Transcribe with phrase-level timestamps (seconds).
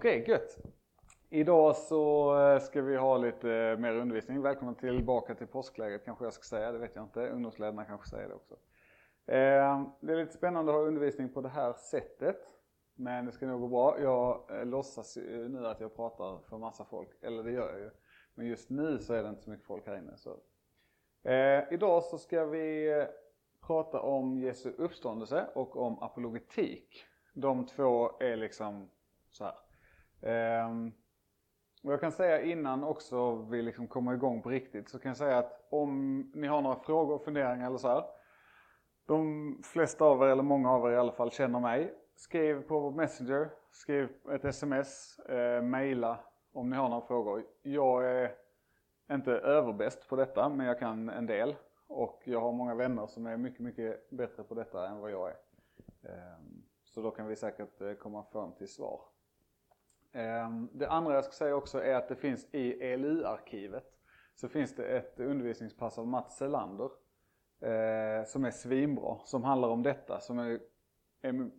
[0.00, 0.58] Okej, gött.
[1.30, 4.42] Idag så eh, ska vi ha lite eh, mer undervisning.
[4.42, 7.28] Välkommen tillbaka till påsklägret kanske jag ska säga, det vet jag inte.
[7.28, 8.54] Ungdomsledarna kanske säger det också.
[9.26, 12.36] Eh, det är lite spännande att ha undervisning på det här sättet.
[12.94, 14.00] Men det ska nog gå bra.
[14.00, 15.16] Jag låtsas
[15.48, 17.90] nu att jag pratar för massa folk, eller det gör jag ju.
[18.34, 20.16] Men just nu så är det inte så mycket folk här inne.
[20.16, 20.36] Så.
[21.70, 23.06] idag så ska vi
[23.66, 27.04] prata om Jesu uppståndelse och om apologetik.
[27.34, 28.90] De två är liksom
[29.30, 29.54] så här.
[30.22, 30.92] Ehm,
[31.84, 35.16] och jag kan säga innan också vi liksom kommer igång på riktigt så kan jag
[35.16, 38.04] säga att om ni har några frågor och funderingar eller så här.
[39.06, 41.94] De flesta av er, eller många av er i alla fall, känner mig.
[42.14, 46.18] Skriv på Messenger, skriv ett sms, eh, mejla
[46.52, 47.44] om ni har några frågor.
[47.62, 48.32] Jag är
[49.12, 51.56] inte överbäst på detta, men jag kan en del.
[51.86, 55.28] Och jag har många vänner som är mycket, mycket bättre på detta än vad jag
[55.30, 55.36] är.
[56.02, 56.38] Eh,
[56.84, 59.00] så då kan vi säkert eh, komma fram till svar.
[60.12, 64.00] Ehm, det andra jag ska säga också är att det finns i ELU-arkivet
[64.34, 66.90] så finns det ett undervisningspass av Mats Selander
[67.60, 70.20] eh, som är svinbra, som handlar om detta.
[70.20, 70.60] Som är,
[71.20, 71.50] är,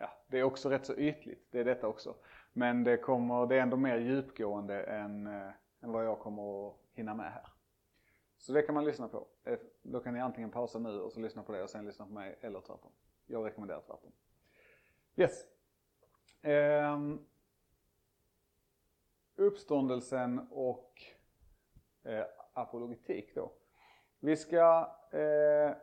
[0.00, 2.14] ja, det är också rätt så ytligt, det är detta också.
[2.52, 6.76] Men det, kommer, det är ändå mer djupgående än, eh, än vad jag kommer att
[6.92, 7.48] hinna med här.
[8.38, 9.26] Så det kan man lyssna på.
[9.44, 12.06] Eh, då kan ni antingen pausa nu och så lyssna på det och sen lyssna
[12.06, 12.90] på mig eller tvärtom.
[13.26, 14.12] Jag rekommenderar tvärtom.
[15.16, 15.44] Yes.
[16.42, 17.26] Um,
[19.36, 20.92] uppståndelsen och
[22.04, 23.52] eh, apologetik då.
[24.20, 25.76] Vi ska eh,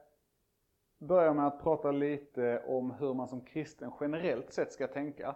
[1.00, 5.36] börja med att prata lite om hur man som kristen generellt sett ska tänka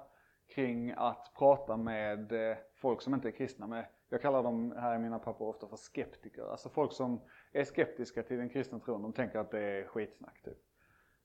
[0.55, 3.67] kring att prata med eh, folk som inte är kristna.
[3.67, 6.51] Med, jag kallar dem här i mina papper ofta för skeptiker.
[6.51, 9.01] Alltså folk som är skeptiska till den kristna tron.
[9.01, 10.57] De tänker att det är skitsnack typ.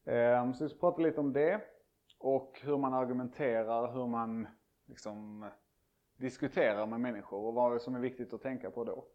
[0.04, 1.60] Eh, så vi ska prata lite om det
[2.18, 4.48] och hur man argumenterar, hur man
[4.86, 5.50] liksom
[6.16, 9.06] diskuterar med människor och vad som är viktigt att tänka på då.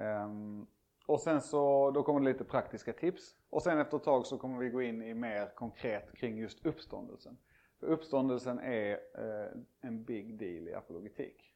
[0.00, 0.66] Um,
[1.06, 3.36] och sen så, då kommer det lite praktiska tips.
[3.50, 6.66] Och sen efter ett tag så kommer vi gå in i mer konkret kring just
[6.66, 7.38] uppståndelsen.
[7.80, 9.50] För uppståndelsen är eh,
[9.80, 11.54] en big deal i apologetik.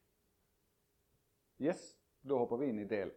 [1.58, 3.14] Yes, då hoppar vi in i del 1.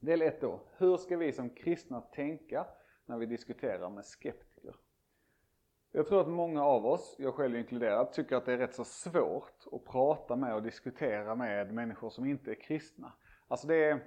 [0.00, 0.60] Del 1 då.
[0.76, 2.66] Hur ska vi som kristna tänka
[3.06, 4.45] när vi diskuterar med skeptiker?
[5.96, 8.84] Jag tror att många av oss, jag själv inkluderad, tycker att det är rätt så
[8.84, 13.12] svårt att prata med och diskutera med människor som inte är kristna.
[13.48, 14.00] Alltså det är,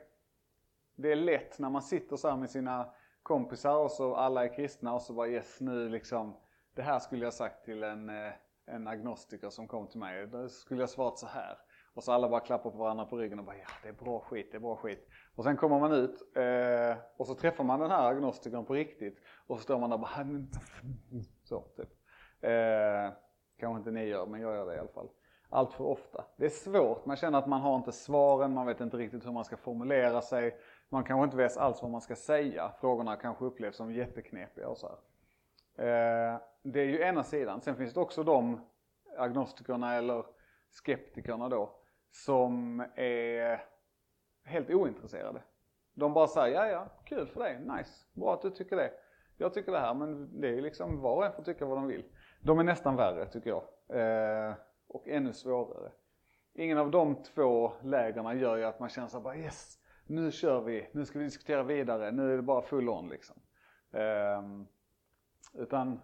[0.95, 2.89] det är lätt när man sitter så med sina
[3.23, 6.35] kompisar och så alla är kristna och så bara yes nu liksom,
[6.75, 8.31] det här skulle jag sagt till en, eh,
[8.66, 10.27] en agnostiker som kom till mig.
[10.27, 11.57] Då skulle jag svarat så här.
[11.94, 14.19] Och så alla bara klappar på varandra på ryggen och bara ja det är bra
[14.19, 15.07] skit, det är bra skit.
[15.35, 19.19] Och sen kommer man ut eh, och så träffar man den här agnostikern på riktigt
[19.47, 20.25] och så står man där och bara
[21.50, 21.90] så typ.
[22.42, 23.14] Eh,
[23.60, 25.10] kanske inte ni gör, men jag gör det i alla fall.
[25.50, 26.26] Allt för ofta.
[26.38, 29.32] Det är svårt, man känner att man har inte svaren, man vet inte riktigt hur
[29.32, 30.58] man ska formulera sig.
[30.90, 32.72] Man kanske inte vet alls vad man ska säga.
[32.80, 34.98] Frågorna kanske upplevs som jätteknepiga och så här.
[35.86, 37.62] Eh, det är ju ena sidan.
[37.62, 38.62] Sen finns det också de
[39.18, 40.26] agnostikerna eller
[40.72, 41.76] skeptikerna då
[42.12, 43.64] som är
[44.44, 45.42] helt ointresserade.
[45.94, 48.92] De bara säger, ja ja, kul för dig, nice, bra att du tycker det.
[49.41, 51.77] Jag tycker det här, men det är ju liksom, var och en får tycka vad
[51.77, 52.03] de vill.
[52.41, 53.63] De är nästan värre tycker jag.
[54.00, 54.53] Eh,
[54.88, 55.91] och ännu svårare.
[56.53, 60.61] Ingen av de två lägren gör ju att man känner såhär, bara yes, nu kör
[60.61, 63.35] vi, nu ska vi diskutera vidare, nu är det bara full on liksom.
[63.91, 64.44] Eh,
[65.53, 66.00] utan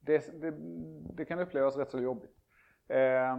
[0.00, 0.54] det, det,
[1.16, 2.36] det, kan upplevas rätt så jobbigt.
[2.88, 3.36] Eh,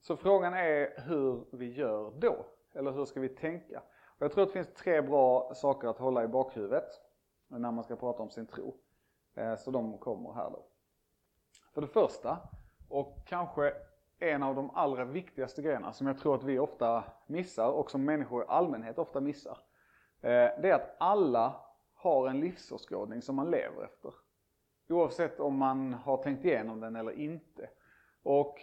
[0.00, 3.82] så frågan är hur vi gör då, eller hur ska vi tänka?
[4.06, 7.11] Och jag tror att det finns tre bra saker att hålla i bakhuvudet
[7.60, 8.74] när man ska prata om sin tro.
[9.34, 10.64] Eh, så de kommer här då.
[11.74, 12.38] För det första,
[12.88, 13.74] och kanske
[14.18, 18.04] en av de allra viktigaste grejerna som jag tror att vi ofta missar och som
[18.04, 19.58] människor i allmänhet ofta missar.
[20.20, 21.60] Eh, det är att alla
[21.94, 24.14] har en livsåskådning som man lever efter.
[24.88, 27.70] Oavsett om man har tänkt igenom den eller inte.
[28.22, 28.58] Och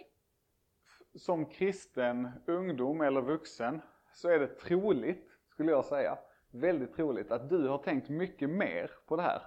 [1.14, 3.82] som kristen ungdom eller vuxen
[4.12, 6.18] så är det troligt, skulle jag säga,
[6.50, 9.42] väldigt troligt att du har tänkt mycket mer på det här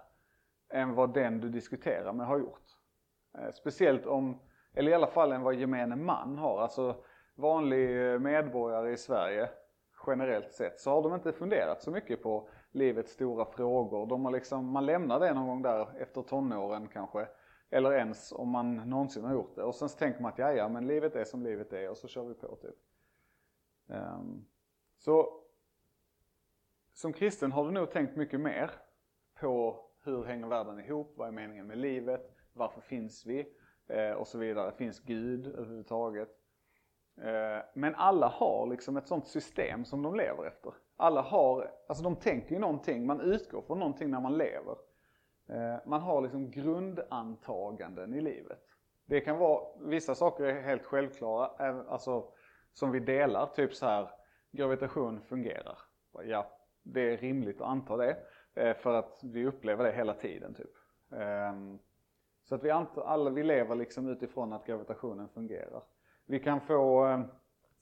[0.69, 2.77] än vad den du diskuterar med har gjort.
[3.38, 4.39] Eh, speciellt om,
[4.73, 6.61] eller i alla fall än vad gemene man har.
[6.61, 7.03] Alltså
[7.35, 9.50] vanlig eh, medborgare i Sverige
[10.07, 14.05] generellt sett så har de inte funderat så mycket på livets stora frågor.
[14.05, 17.27] De har liksom, man lämnar det någon gång där efter tonåren kanske.
[17.69, 19.63] Eller ens om man någonsin har gjort det.
[19.63, 21.97] Och sen så tänker man att ja, ja men livet är som livet är och
[21.97, 22.75] så kör vi på typ.
[23.88, 24.45] Um,
[24.97, 25.43] så
[26.94, 28.72] som kristen har du nog tänkt mycket mer
[29.40, 33.54] på hur hänger världen ihop, vad är meningen med livet, varför finns vi?
[33.88, 34.72] eh, och så vidare.
[34.72, 36.30] Finns Gud överhuvudtaget?
[37.22, 40.74] Eh, men alla har liksom ett sånt system som de lever efter.
[40.95, 44.78] Alla har, alltså de tänker ju någonting, man utgår från någonting när man lever.
[45.50, 48.60] Eh, man har liksom grundantaganden i livet.
[49.06, 52.34] Det kan vara, vissa saker är helt självklara, eh, alltså
[52.74, 54.10] som vi delar, typ så här
[54.51, 55.78] gravitation fungerar.
[56.24, 56.51] Ja,
[56.83, 58.18] det är rimligt att anta det.
[58.56, 60.71] Eh, för att vi upplever det hela tiden typ.
[61.19, 61.80] Ehm,
[62.44, 65.83] så att vi, antar, alla, vi lever liksom utifrån att gravitationen fungerar.
[66.25, 67.19] Vi kan få, eh,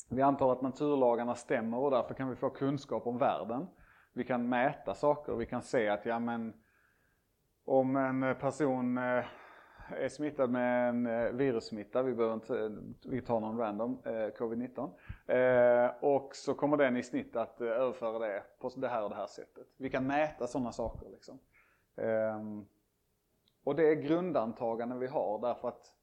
[0.09, 3.68] vi antar att naturlagarna stämmer och därför kan vi få kunskap om världen.
[4.13, 6.54] Vi kan mäta saker, vi kan se att ja men
[7.65, 9.25] om en person eh,
[9.94, 14.90] är smittad med en eh, virussmitta, vi behöver inte, vi tar någon random, eh, covid-19.
[15.28, 19.10] Eh, och så kommer den i snitt att eh, överföra det på det här och
[19.10, 19.68] det här sättet.
[19.78, 21.40] Vi kan mäta sådana saker liksom.
[21.96, 22.66] Ehm,
[23.64, 25.96] och det är grundantaganden vi har därför att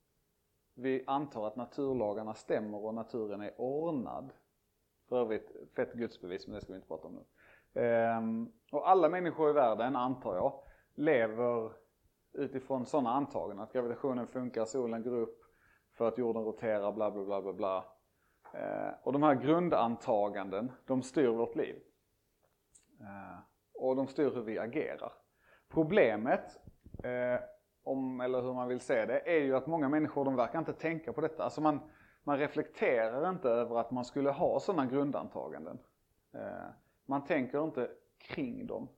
[0.74, 4.32] vi antar att naturlagarna stämmer och naturen är ordnad.
[5.08, 7.24] För övrigt, fett gudsbevis, men det ska vi inte prata om nu.
[7.82, 10.62] Ehm, och alla människor i världen, antar jag,
[10.94, 11.72] lever
[12.38, 13.60] utifrån sådana antaganden.
[13.60, 15.40] Att gravitationen funkar, solen går upp
[15.92, 17.84] för att jorden roterar, bla bla bla bla bla.
[18.52, 21.76] Eh, och de här grundantaganden, de styr vårt liv.
[23.00, 23.38] Eh,
[23.74, 25.12] och de styr hur vi agerar.
[25.68, 26.60] Problemet,
[27.04, 27.40] eh,
[27.82, 30.72] om, eller hur man vill se det, är ju att många människor de verkar inte
[30.72, 31.44] tänka på detta.
[31.44, 31.80] Alltså man,
[32.24, 35.78] man reflekterar inte över att man skulle ha sådana grundantaganden.
[36.34, 36.68] Eh,
[37.06, 38.88] man tänker inte kring dem.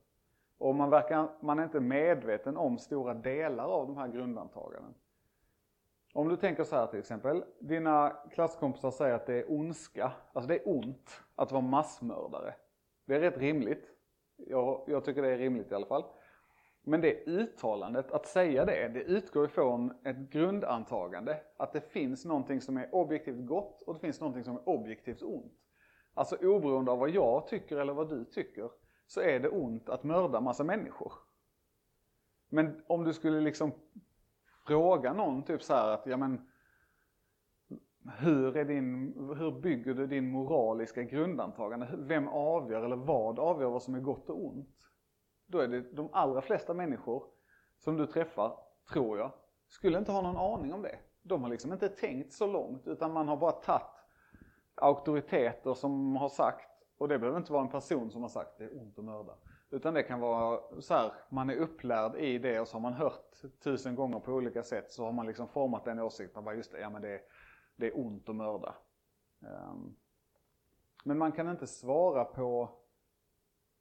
[0.61, 4.93] Och man, verkar, man är inte medveten om stora delar av de här grundantaganden.
[6.13, 10.47] Om du tänker så här till exempel, dina klasskompisar säger att det är ondska, alltså
[10.47, 12.53] det är ont att vara massmördare.
[13.05, 13.91] Det är rätt rimligt.
[14.35, 16.03] Jag, jag tycker det är rimligt i alla fall.
[16.83, 21.37] Men det uttalandet, att säga det, det utgår ifrån ett grundantagande.
[21.57, 25.21] Att det finns någonting som är objektivt gott och det finns någonting som är objektivt
[25.21, 25.53] ont.
[26.13, 28.69] Alltså oberoende av vad jag tycker eller vad du tycker,
[29.11, 31.13] så är det ont att mörda massa människor.
[32.49, 33.71] Men om du skulle liksom
[34.67, 36.49] fråga någon typ så att, ja men
[38.17, 41.87] hur, är din, hur bygger du din moraliska grundantagande?
[41.97, 44.77] Vem avgör eller vad avgör vad som är gott och ont?
[45.45, 47.23] Då är det de allra flesta människor
[47.77, 48.57] som du träffar,
[48.93, 49.31] tror jag,
[49.67, 50.99] skulle inte ha någon aning om det.
[51.21, 53.87] De har liksom inte tänkt så långt utan man har bara tagit
[54.75, 56.70] auktoriteter som har sagt
[57.01, 59.33] och det behöver inte vara en person som har sagt det är ont att mörda.
[59.69, 62.93] Utan det kan vara så här, man är upplärd i det och så har man
[62.93, 66.71] hört tusen gånger på olika sätt så har man liksom format den åsikten, bara just
[66.71, 67.21] det, ja men det,
[67.75, 68.75] det är ont att mörda.
[69.39, 69.95] Um,
[71.03, 72.69] men man kan inte svara på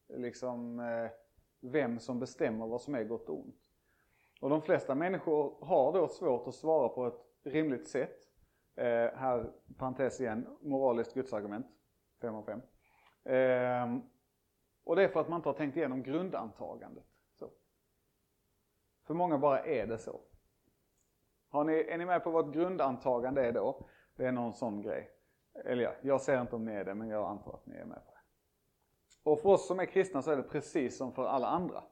[0.08, 1.10] liksom eh,
[1.60, 3.70] vem som bestämmer vad som är gott och ont.
[4.40, 8.18] Och de flesta människor har då svårt att svara på ett rimligt sätt.
[8.76, 11.66] Eh, här, parentes igen, moraliskt gudsargument,
[12.20, 12.60] 5 av 5.
[13.24, 14.02] Ehm,
[14.84, 17.06] och det är för att man inte har tänkt igenom grundantagandet.
[17.32, 17.50] Så.
[19.06, 20.20] För många bara är det så.
[21.48, 23.88] Har ni, är ni med på vad ett grundantagande är då?
[24.16, 25.10] Det är någon sån grej.
[25.64, 27.84] Eller ja, jag ser inte om ni är det, men jag antar att ni är
[27.84, 28.20] med på det.
[29.30, 31.82] Och för oss som är kristna så är det precis som för alla andra.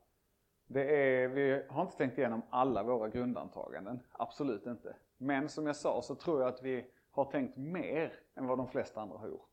[0.67, 4.97] Det är, vi har inte tänkt igenom alla våra grundantaganden, absolut inte.
[5.17, 8.69] Men som jag sa så tror jag att vi har tänkt mer än vad de
[8.69, 9.48] flesta andra har gjort.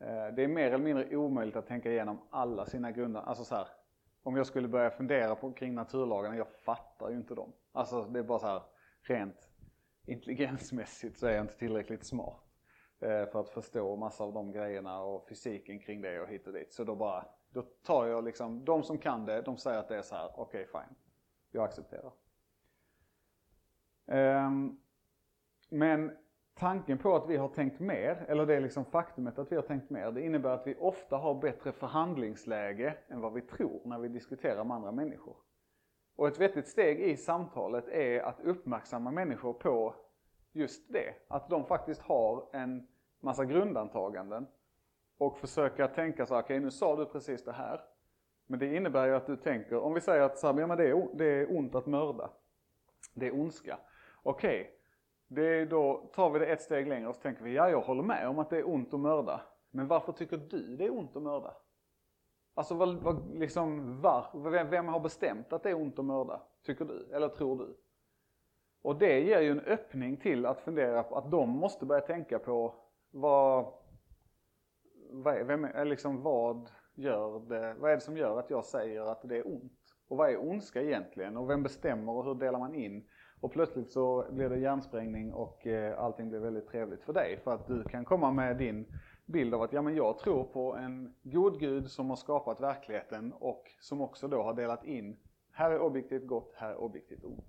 [0.00, 3.20] Eh, det är mer eller mindre omöjligt att tänka igenom alla sina grunder.
[3.20, 3.68] Alltså så här,
[4.22, 7.52] om jag skulle börja fundera på, kring naturlagarna, jag fattar ju inte dem.
[7.72, 8.62] Alltså det är bara så här,
[9.02, 9.50] rent
[10.06, 12.42] intelligensmässigt så är jag inte tillräckligt smart
[13.00, 16.52] eh, för att förstå massa av de grejerna och fysiken kring det och hit och
[16.52, 16.72] dit.
[16.72, 19.96] Så då bara, då tar jag liksom, de som kan det, de säger att det
[19.96, 20.96] är så här, okej okay, fine.
[21.50, 22.12] Jag accepterar.
[24.06, 24.80] Ehm,
[25.70, 26.16] men
[26.54, 29.62] tanken på att vi har tänkt mer, eller det är liksom faktumet att vi har
[29.62, 33.98] tänkt mer, det innebär att vi ofta har bättre förhandlingsläge än vad vi tror när
[33.98, 35.36] vi diskuterar med andra människor.
[36.16, 39.94] Och ett vettigt steg i samtalet är att uppmärksamma människor på
[40.52, 41.14] just det.
[41.28, 42.88] Att de faktiskt har en
[43.20, 44.46] massa grundantaganden.
[45.18, 47.80] Och försöka tänka så okej okay, nu sa du precis det här.
[48.46, 50.88] Men det innebär ju att du tänker, om vi säger att så här, men det,
[50.88, 52.30] är, det är ont att mörda.
[53.14, 53.78] Det är ondska.
[54.22, 54.72] Okej, okay,
[55.30, 58.02] det då tar vi det ett steg längre och så tänker vi, ja jag håller
[58.02, 59.40] med om att det är ont att mörda.
[59.70, 61.56] Men varför tycker du det är ont att mörda?
[62.54, 66.42] Alltså vad, vad, liksom, var, vem, vem har bestämt att det är ont att mörda?
[66.66, 67.10] Tycker du?
[67.12, 67.76] Eller tror du?
[68.82, 72.38] Och det ger ju en öppning till att fundera på att de måste börja tänka
[72.38, 72.74] på
[73.10, 73.72] vad,
[75.10, 79.28] vad, vem, liksom, vad, gör det, vad är det som gör att jag säger att
[79.28, 79.80] det är ont?
[80.08, 81.36] Och vad är ondska egentligen?
[81.36, 83.08] Och vem bestämmer och hur delar man in?
[83.40, 87.40] Och plötsligt så blir det hjärnsprängning och eh, allting blir väldigt trevligt för dig.
[87.44, 88.86] För att du kan komma med din
[89.26, 93.32] bild av att ja, men jag tror på en god Gud som har skapat verkligheten
[93.32, 95.16] och som också då har delat in,
[95.52, 97.44] här är objektivt gott, här är objektivt ont.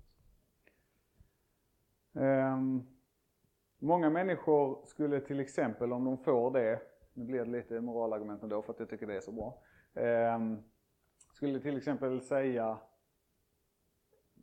[2.12, 2.86] Um,
[3.78, 6.80] många människor skulle till exempel, om de får det,
[7.14, 9.62] nu blir det lite moralargument ändå för att jag tycker det är så bra,
[10.34, 10.62] um,
[11.32, 12.78] skulle till exempel säga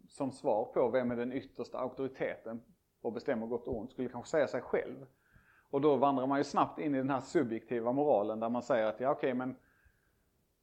[0.09, 2.61] som svar på vem är den yttersta auktoriteten
[3.01, 5.05] och bestämmer gott och ont, skulle kanske säga sig själv.
[5.69, 8.85] Och då vandrar man ju snabbt in i den här subjektiva moralen där man säger
[8.85, 9.55] att ja okej okay, men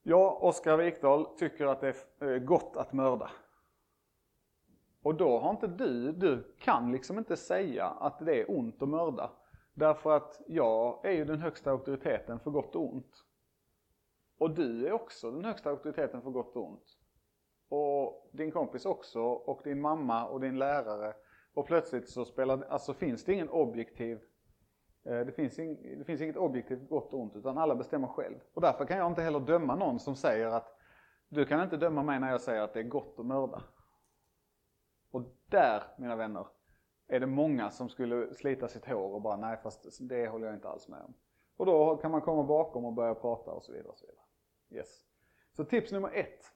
[0.03, 3.31] jag, Oskar Wikdahl, tycker att det är eh, gott att mörda.
[5.03, 8.89] Och då har inte du, du kan liksom inte säga att det är ont att
[8.89, 9.31] mörda.
[9.75, 13.25] Därför att jag är ju den högsta auktoriteten för gott och ont.
[14.39, 16.99] Och du är också den högsta auktoriteten för gott och ont.
[17.69, 21.15] Och din kompis också, och din mamma och din lärare.
[21.55, 24.21] Och plötsligt så spelar, alltså finns det ingen objektiv
[25.05, 28.37] eh, det finns, ing, det finns inget objektivt gott och ont utan alla bestämmer själv.
[28.55, 30.77] Och därför kan jag inte heller döma någon som säger att
[31.29, 33.63] du kan inte döma mig när jag säger att det är gott att mörda.
[35.11, 36.47] Och där, mina vänner,
[37.09, 40.55] är det många som skulle slita sitt hår och bara nej fast det håller jag
[40.55, 41.15] inte alls med om.
[41.57, 43.89] Och då kan man komma bakom och börja prata och så vidare.
[43.89, 44.25] Och så, vidare.
[44.71, 45.05] Yes.
[45.53, 46.56] så tips nummer ett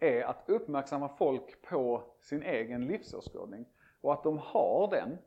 [0.00, 3.66] är att uppmärksamma folk på sin egen livsåskådning
[4.00, 5.18] och att de har den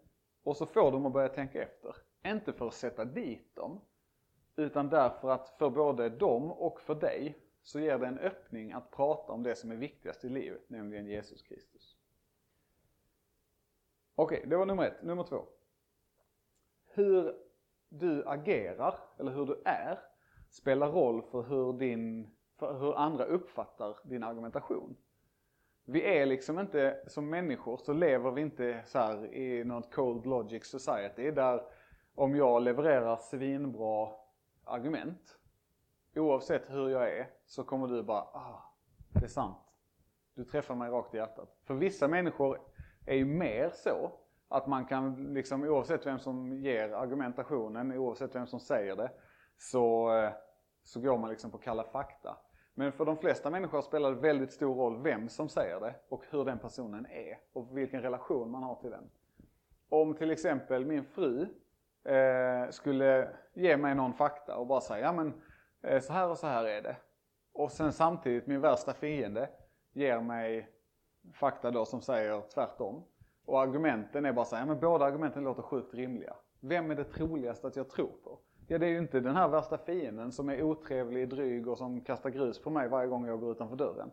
[0.44, 1.96] och så får de att börja tänka efter.
[2.26, 3.82] Inte för att sätta dit dem,
[4.56, 8.92] utan därför att för både dem och för dig så ger det en öppning att
[8.92, 11.98] prata om det som är viktigast i livet, nämligen Jesus Kristus.
[14.16, 15.04] Okej, okay, det var nummer ett.
[15.04, 15.46] Nummer två.
[16.86, 17.36] Hur
[17.90, 20.00] du agerar, eller hur du är,
[20.50, 24.98] spelar roll för hur, din, för hur andra uppfattar din argumentation.
[25.86, 30.66] Vi är liksom inte, som människor så lever vi inte så i något cold logic
[30.66, 31.62] society där
[32.16, 34.10] om jag levererar svinbra
[34.64, 35.38] argument,
[36.16, 38.74] oavsett hur jag är, så kommer du bara, ah,
[39.14, 39.58] det är sant.
[40.36, 41.58] Du träffar mig rakt i hjärtat.
[41.64, 42.60] För vissa människor
[43.06, 44.12] är ju mer så,
[44.48, 49.12] att man kan liksom oavsett vem som ger argumentationen, oavsett vem som säger det,
[49.58, 50.32] så, eh,
[50.84, 52.38] så går man liksom på kalla fakta.
[52.74, 56.24] Men för de flesta människor spelar det väldigt stor roll vem som säger det och
[56.30, 59.10] hur den personen är och vilken relation man har till den.
[59.90, 61.48] Om till exempel min fru
[62.04, 65.34] eh, skulle ge mig någon fakta och bara säga, ja men
[65.82, 66.96] eh, så här och så här är det.
[67.54, 69.50] Och sen samtidigt min värsta fiende
[69.94, 70.70] ger mig
[71.34, 73.04] fakta då som säger tvärtom.
[73.46, 76.36] Och argumenten är bara så här, ja men båda argumenten låter sjukt rimliga.
[76.60, 78.40] Vem är det troligast att jag tror på?
[78.72, 82.02] Ja det är ju inte den här värsta fienden som är otrevlig, dryg och som
[82.02, 84.12] kastar grus på mig varje gång jag går utanför dörren.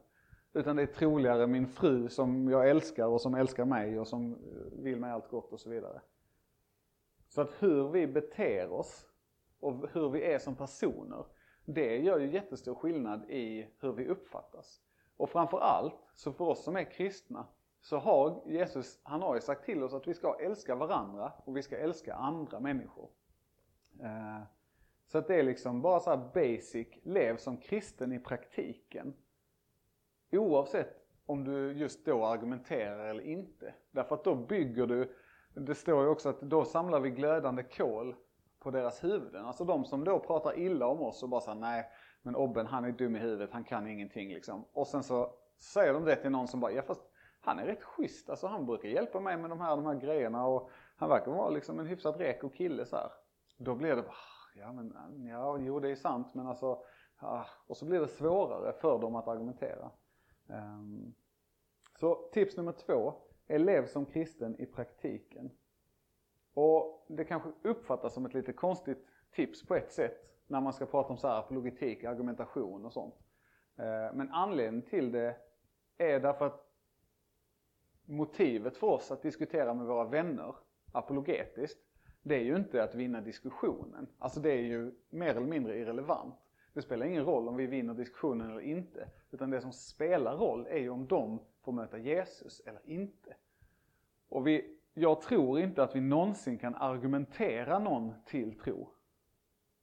[0.53, 4.33] Utan det är troligare min fru som jag älskar och som älskar mig och som
[4.33, 6.01] eh, vill mig allt gott och så vidare.
[7.29, 9.07] Så att hur vi beter oss
[9.61, 11.25] och hur vi är som personer,
[11.65, 14.81] det gör ju jättestor skillnad i hur vi uppfattas.
[15.17, 17.47] Och framförallt, så för oss som är kristna,
[17.81, 21.57] så har Jesus, han har ju sagt till oss att vi ska älska varandra och
[21.57, 23.09] vi ska älska andra människor.
[24.03, 24.43] Eh,
[25.07, 29.15] så att det är liksom bara så basic, lev som kristen i praktiken.
[30.33, 33.75] Oavsett om du just då argumenterar eller inte.
[33.91, 35.17] Därför att då bygger du
[35.61, 38.15] det står ju också att då samlar vi glödande kol
[38.59, 39.45] på deras huvuden.
[39.45, 41.91] Alltså de som då pratar illa om oss och bara säger nej,
[42.23, 44.65] men Obben han är dum i huvudet, han kan ingenting liksom.
[44.73, 47.03] Och sen så säger de det till någon som bara, ja fast
[47.41, 50.47] han är rätt schysst, alltså han brukar hjälpa mig med de här, de här grejerna
[50.47, 53.11] och han verkar vara liksom en hyfsat reko kille så här.
[53.57, 56.79] Då blir det bara, ah, ja men, mm, ja jo det är sant men alltså,
[57.21, 57.47] ja.
[57.67, 59.91] och så blir det svårare för dem att argumentera.
[60.47, 61.15] Um,
[62.01, 63.15] så tips nummer två,
[63.47, 65.51] Elev som kristen i praktiken.
[66.55, 70.87] Och det kanske uppfattas som ett lite konstigt tips på ett sätt när man ska
[70.87, 73.15] prata om så här apologetik, argumentation och sånt.
[73.77, 75.37] Ehm, men anledningen till det
[75.99, 76.67] är därför att
[78.05, 80.55] motivet för oss att diskutera med våra vänner
[80.93, 81.86] apologetiskt,
[82.29, 84.07] det är ju inte att vinna diskussionen.
[84.19, 86.35] Alltså det är ju mer eller mindre irrelevant.
[86.73, 89.09] Det spelar ingen roll om vi vinner diskussionen eller inte.
[89.31, 93.37] Utan det som spelar roll är ju om de får möta Jesus eller inte.
[94.29, 98.89] Och vi, jag tror inte att vi någonsin kan argumentera någon till tro.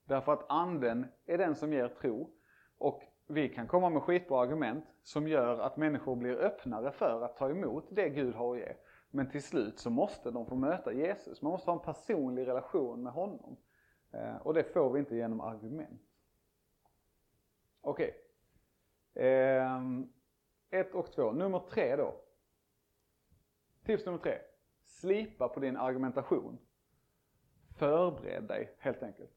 [0.06, 2.30] Därför att anden är den som ger tro.
[2.78, 7.38] Och vi kan komma med skitbra argument som gör att människor blir öppnare för att
[7.38, 8.74] ta emot det Gud har att ge.
[9.16, 11.42] Men till slut så måste de få möta Jesus.
[11.42, 13.58] Man måste ha en personlig relation med honom.
[14.12, 16.02] Eh, och det får vi inte genom argument.
[17.82, 18.16] Okej.
[19.14, 19.26] Okay.
[19.28, 19.82] Eh,
[20.70, 21.32] ett och två.
[21.32, 22.16] Nummer tre då.
[23.86, 24.38] Tips nummer tre.
[24.86, 26.58] Slipa på din argumentation.
[27.78, 29.32] Förbered dig helt enkelt.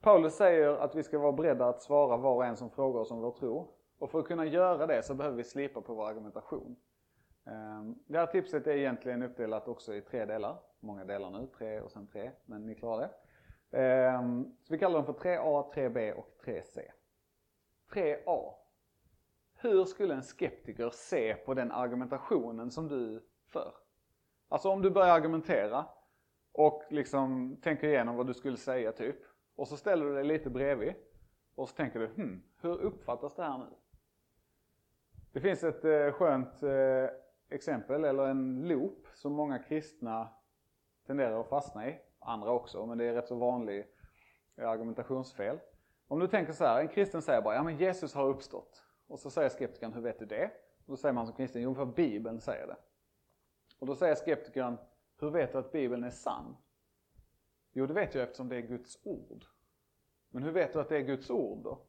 [0.00, 3.10] Paulus säger att vi ska vara beredda att svara var och en som frågar oss
[3.10, 3.74] om vår tro.
[3.98, 6.76] Och för att kunna göra det så behöver vi slipa på vår argumentation.
[7.48, 10.58] Ehm, det här tipset är egentligen uppdelat också i tre delar.
[10.80, 13.10] Många delar nu, tre och sen tre, men ni klarar det.
[13.78, 16.80] Ehm, så vi kallar dem för 3A, 3B och 3C.
[17.92, 18.54] 3A.
[19.54, 23.74] Hur skulle en skeptiker se på den argumentationen som du för?
[24.48, 25.86] Alltså om du börjar argumentera
[26.52, 29.16] och liksom tänker igenom vad du skulle säga typ.
[29.56, 30.94] Och så ställer du dig lite bredvid
[31.54, 33.66] och så tänker du, hmm, hur uppfattas det här nu?
[35.32, 37.08] Det finns ett eh, skönt eh,
[37.50, 40.28] exempel, eller en loop, som många kristna
[41.06, 41.98] tenderar att fastna i.
[42.18, 43.86] Andra också, men det är rätt så vanlig
[44.56, 45.58] eh, argumentationsfel.
[46.08, 48.84] Om du tänker så här, en kristen säger bara, ja men Jesus har uppstått.
[49.06, 50.50] Och så säger skeptikern, hur vet du det?
[50.86, 52.76] Och då säger man som kristen, jo för Bibeln säger det.
[53.78, 54.76] Och då säger skeptikern,
[55.20, 56.56] hur vet du att Bibeln är sann?
[57.72, 59.44] Jo, det vet jag eftersom det är Guds ord.
[60.30, 61.86] Men hur vet du att det är Guds ord då?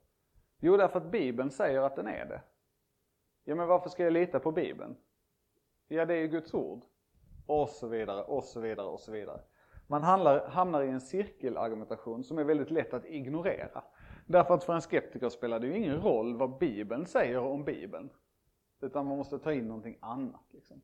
[0.60, 2.42] Jo, därför att Bibeln säger att den är det.
[3.44, 4.96] Ja, men varför ska jag lita på Bibeln?
[5.92, 6.82] Ja, det är ju Guds ord.
[7.46, 9.42] Och så vidare, och så vidare, och så vidare.
[9.88, 13.84] Man handlar, hamnar i en cirkelargumentation som är väldigt lätt att ignorera.
[14.26, 18.10] Därför att för en skeptiker spelar det ju ingen roll vad Bibeln säger om Bibeln.
[18.82, 20.46] Utan man måste ta in någonting annat.
[20.50, 20.82] Liksom.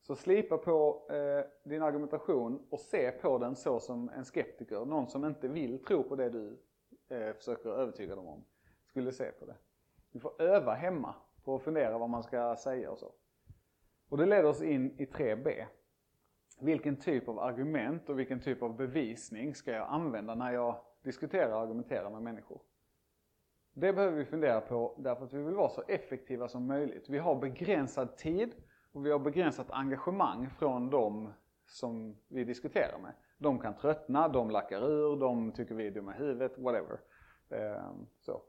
[0.00, 5.08] Så slipa på eh, din argumentation och se på den så som en skeptiker, någon
[5.08, 6.58] som inte vill tro på det du
[7.08, 8.44] eh, försöker övertyga dem om,
[8.86, 9.56] skulle se på det.
[10.12, 13.12] Du får öva hemma på att fundera vad man ska säga och så.
[14.10, 15.66] Och det leder oss in i 3b.
[16.60, 21.52] Vilken typ av argument och vilken typ av bevisning ska jag använda när jag diskuterar
[21.52, 22.60] och argumenterar med människor?
[23.72, 27.08] Det behöver vi fundera på därför att vi vill vara så effektiva som möjligt.
[27.08, 28.54] Vi har begränsad tid
[28.92, 31.32] och vi har begränsat engagemang från de
[31.66, 33.12] som vi diskuterar med.
[33.38, 37.00] De kan tröttna, de lackar ur, de tycker vi är dumma i huvudet, whatever.
[37.50, 38.42] Ehm, så.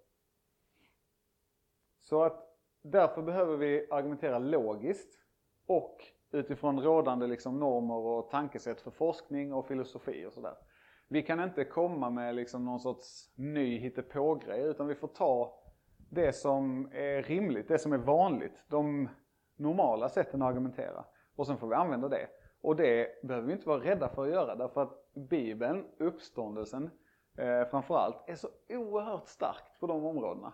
[2.00, 5.22] så att därför behöver vi argumentera logiskt
[5.66, 5.98] och
[6.32, 10.56] utifrån rådande liksom normer och tankesätt för forskning och filosofi och sådär.
[11.08, 15.62] Vi kan inte komma med liksom någon sorts ny hittepågrej utan vi får ta
[16.10, 19.10] det som är rimligt, det som är vanligt, de
[19.56, 21.06] normala sätten att argumentera.
[21.36, 22.28] Och sen får vi använda det.
[22.62, 26.90] Och det behöver vi inte vara rädda för att göra därför att Bibeln, uppståndelsen
[27.38, 30.54] eh, framförallt, är så oerhört starkt på de områdena.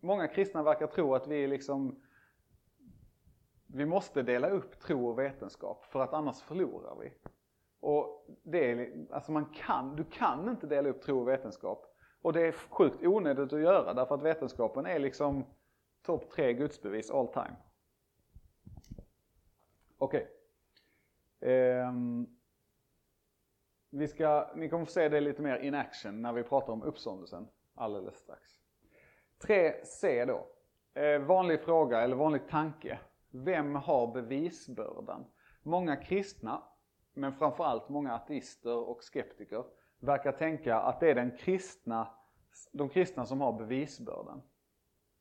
[0.00, 2.02] Många kristna verkar tro att vi liksom
[3.74, 7.12] vi måste dela upp tro och vetenskap för att annars förlorar vi.
[7.80, 11.94] Och det är, alltså man kan, du kan inte dela upp tro och vetenskap.
[12.22, 15.44] Och det är sjukt onödigt att göra därför att vetenskapen är liksom
[16.02, 17.56] topp tre gudsbevis all time.
[19.98, 20.28] Okej.
[21.40, 21.80] Okay.
[21.80, 22.38] Um,
[23.90, 26.82] vi ska, ni kommer få se det lite mer in action när vi pratar om
[26.82, 28.60] uppståndelsen alldeles strax.
[29.42, 30.46] 3C då.
[31.00, 32.98] Eh, vanlig fråga eller vanlig tanke.
[33.44, 35.24] Vem har bevisbördan?
[35.62, 36.62] Många kristna,
[37.14, 39.64] men framförallt många ateister och skeptiker,
[40.00, 42.08] verkar tänka att det är den kristna,
[42.72, 44.42] de kristna som har bevisbördan.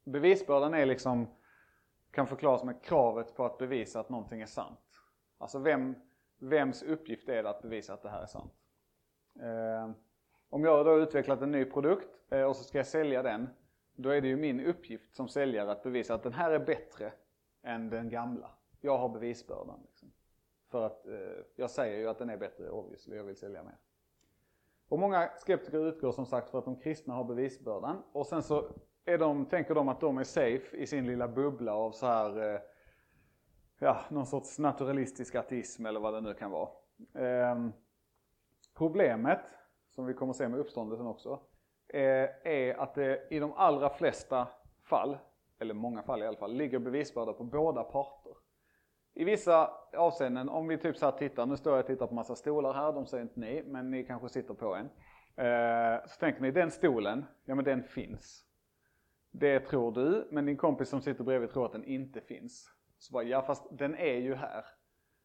[0.04, 1.28] Bevisbördan är liksom,
[2.12, 5.02] kan förklaras med kravet på att bevisa att någonting är sant.
[5.38, 5.96] Alltså vem,
[6.40, 8.54] vems uppgift är det att bevisa att det här är sant?
[9.40, 9.92] Eh,
[10.50, 13.50] om jag då har utvecklat en ny produkt eh, och så ska jag sälja den,
[13.96, 17.12] då är det ju min uppgift som säljare att bevisa att den här är bättre
[17.68, 18.52] än den gamla.
[18.82, 19.80] Jag har bevisbördan.
[19.86, 20.12] Liksom.
[20.68, 23.78] För att eh, jag säger ju att den är bättre obviously, jag vill sälja mer.
[24.90, 28.04] Och många skeptiker utgår som sagt för att de kristna har bevisbördan.
[28.12, 28.70] Och sen så
[29.06, 32.54] är de, tänker de att de är safe i sin lilla bubbla av så här,
[32.54, 32.62] eh,
[33.80, 36.70] ja, någon sorts naturalistisk ateism eller vad det nu kan vara.
[37.14, 37.68] Eh,
[38.78, 39.42] problemet,
[39.90, 41.40] som vi kommer att se med uppståndelsen också,
[41.88, 44.48] eh, är att det i de allra flesta
[44.84, 45.18] fall
[45.60, 48.34] eller många fall i alla fall, ligger bevisbörda på båda parter.
[49.14, 52.14] I vissa avseenden, om vi typ så här tittar, nu står jag och tittar på
[52.14, 54.90] massa stolar här, de ser inte ni, men ni kanske sitter på en.
[55.46, 58.44] Eh, så tänker ni, den stolen, ja men den finns.
[59.32, 62.72] Det tror du, men din kompis som sitter bredvid tror att den inte finns.
[63.00, 64.66] Så bara, ja fast den är ju här.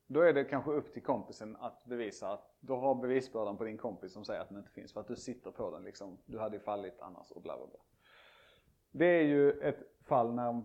[0.07, 3.79] Då är det kanske upp till kompisen att bevisa att du har bevisbördan på din
[3.79, 6.19] kompis som säger att den inte finns för att du sitter på den liksom.
[6.27, 7.81] Du hade ju fallit annars och bla bla bla.
[8.91, 10.65] Det är ju ett fall när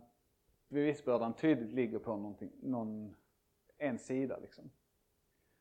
[0.67, 3.15] bevisbördan tydligt ligger på någon,
[3.77, 4.37] en sida.
[4.41, 4.71] Liksom.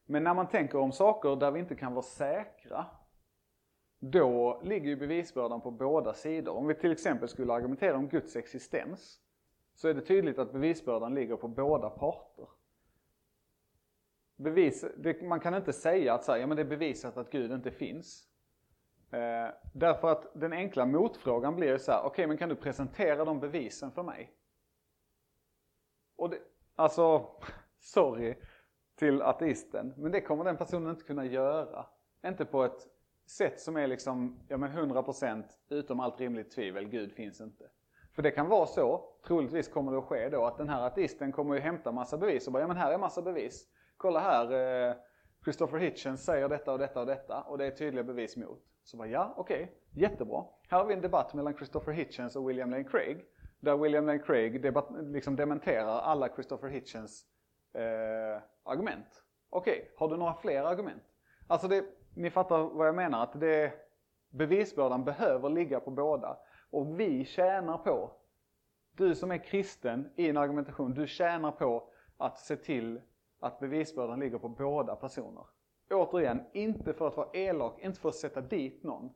[0.07, 2.87] Men när man tänker om saker där vi inte kan vara säkra,
[3.99, 6.53] då ligger ju bevisbördan på båda sidor.
[6.57, 9.21] Om vi till exempel skulle argumentera om Guds existens,
[9.75, 12.49] så är det tydligt att bevisbördan ligger på båda parter.
[14.37, 17.31] bevis, det, man kan inte säga att så här, ja, men det är bevisat att
[17.31, 18.29] Gud inte finns.
[19.11, 23.25] Eh, därför att den enkla motfrågan blir så här, okej okay, men kan du presentera
[23.25, 24.33] de bevisen för mig?
[26.17, 26.39] Och det,
[26.75, 27.27] alltså,
[27.79, 28.35] sorry
[28.97, 31.87] till ateisten, men det kommer den personen inte kunna göra.
[32.27, 32.89] Inte på ett
[33.27, 37.65] sätt som är liksom, ja men 100% utom allt rimligt tvivel, Gud finns inte.
[38.15, 41.33] För det kan vara så, troligtvis kommer det att ske då, att den här ateisten
[41.33, 43.67] kommer ju hämta massa bevis och bara, ja men här är massa bevis.
[43.97, 44.53] Kolla här,
[44.89, 44.97] eh,
[45.45, 48.63] Christopher Hitchens säger detta och detta och detta och det är tydliga bevis mot.
[48.87, 50.45] Så bara, ja okej, okay, jättebra.
[50.69, 53.25] Här har vi en debatt mellan Christopher Hitchens och William Lane Craig.
[53.61, 57.25] Där William Lane Craig debat, liksom dementerar alla Christopher Hitchens
[57.73, 59.25] eh, argument.
[59.51, 61.03] Okej, okay, har du några fler argument?
[61.47, 63.73] Alltså det, ni fattar vad jag menar, att det,
[64.31, 66.37] bevisbördan behöver ligga på båda.
[66.71, 68.13] Och vi tjänar på,
[68.93, 73.01] du som är kristen i en argumentation, du tjänar på att se till
[73.41, 75.45] att bevisbördan ligger på båda personer.
[75.91, 79.11] Återigen, inte för att vara elak, inte för att sätta dit någon.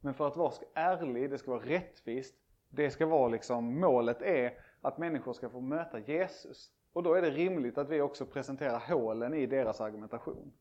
[0.00, 2.34] Men för att vara ärlig, det ska vara rättvist.
[2.68, 6.72] Det ska vara liksom, målet är att människor ska få möta Jesus.
[6.92, 10.52] Och då är det rimligt att vi också presenterar hålen i deras argumentation.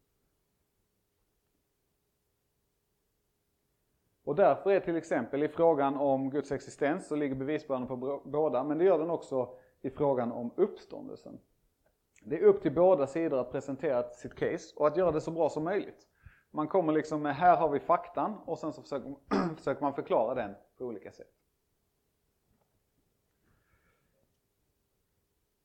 [4.24, 8.64] Och därför är till exempel i frågan om Guds existens så ligger bevisbördan på båda,
[8.64, 11.40] men det gör den också i frågan om uppståndelsen.
[12.24, 15.32] Det är upp till båda sidor att presentera sitt case och att göra det så
[15.32, 16.08] bra som möjligt.
[16.52, 19.16] Man kommer liksom med, här har vi faktan och sen så försöker,
[19.58, 21.32] försöker man förklara den på olika sätt.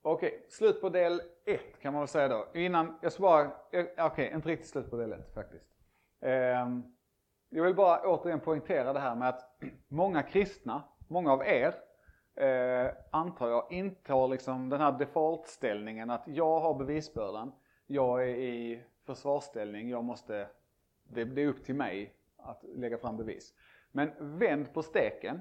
[0.02, 2.48] Okej, okay, slut på del 1 kan man väl säga då.
[2.54, 5.66] Innan, jag ska bara, eh, okej, okay, inte riktigt slut på del 1 faktiskt.
[6.20, 6.82] Ehm,
[7.48, 11.74] jag vill bara återigen poängtera det här med att många kristna, många av er,
[12.36, 17.52] eh, antar jag, intar liksom den här defaultställningen att jag har bevisbördan,
[17.86, 20.48] jag är i försvarsställning, jag måste,
[21.04, 23.54] det, det är upp till mig att lägga fram bevis.
[23.92, 25.40] Men vänd på steken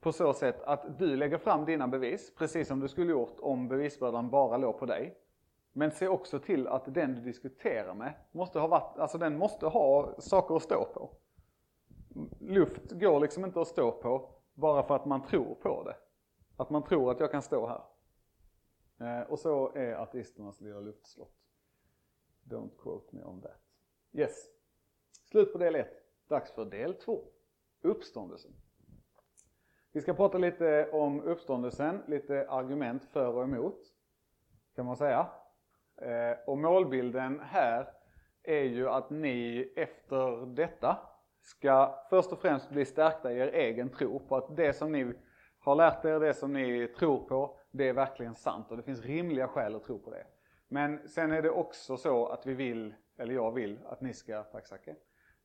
[0.00, 3.68] på så sätt att du lägger fram dina bevis, precis som du skulle gjort om
[3.68, 5.18] bevisbördan bara låg på dig.
[5.72, 9.66] Men se också till att den du diskuterar med måste ha varit, alltså den måste
[9.66, 11.10] ha saker att stå på.
[12.40, 15.94] Luft går liksom inte att stå på bara för att man tror på det.
[16.62, 17.82] Att man tror att jag kan stå här.
[19.00, 21.34] Eh, och så är ateisternas lilla luftslott.
[22.44, 23.60] Don't quote me on that.
[24.12, 24.46] Yes.
[25.30, 25.88] Slut på del 1.
[26.28, 27.24] Dags för del 2.
[27.80, 28.52] Uppståndelsen.
[29.92, 33.80] Vi ska prata lite om uppståndelsen, lite argument för och emot.
[34.74, 35.30] Kan man säga.
[35.96, 37.92] Eh, och målbilden här
[38.42, 40.98] är ju att ni efter detta
[41.40, 45.14] ska först och främst bli stärkta i er egen tro på att det som ni
[45.62, 49.00] har lärt er, det som ni tror på, det är verkligen sant och det finns
[49.00, 50.26] rimliga skäl att tro på det.
[50.68, 54.42] Men sen är det också så att vi vill, eller jag vill, att ni ska,
[54.42, 54.94] tack Zacke,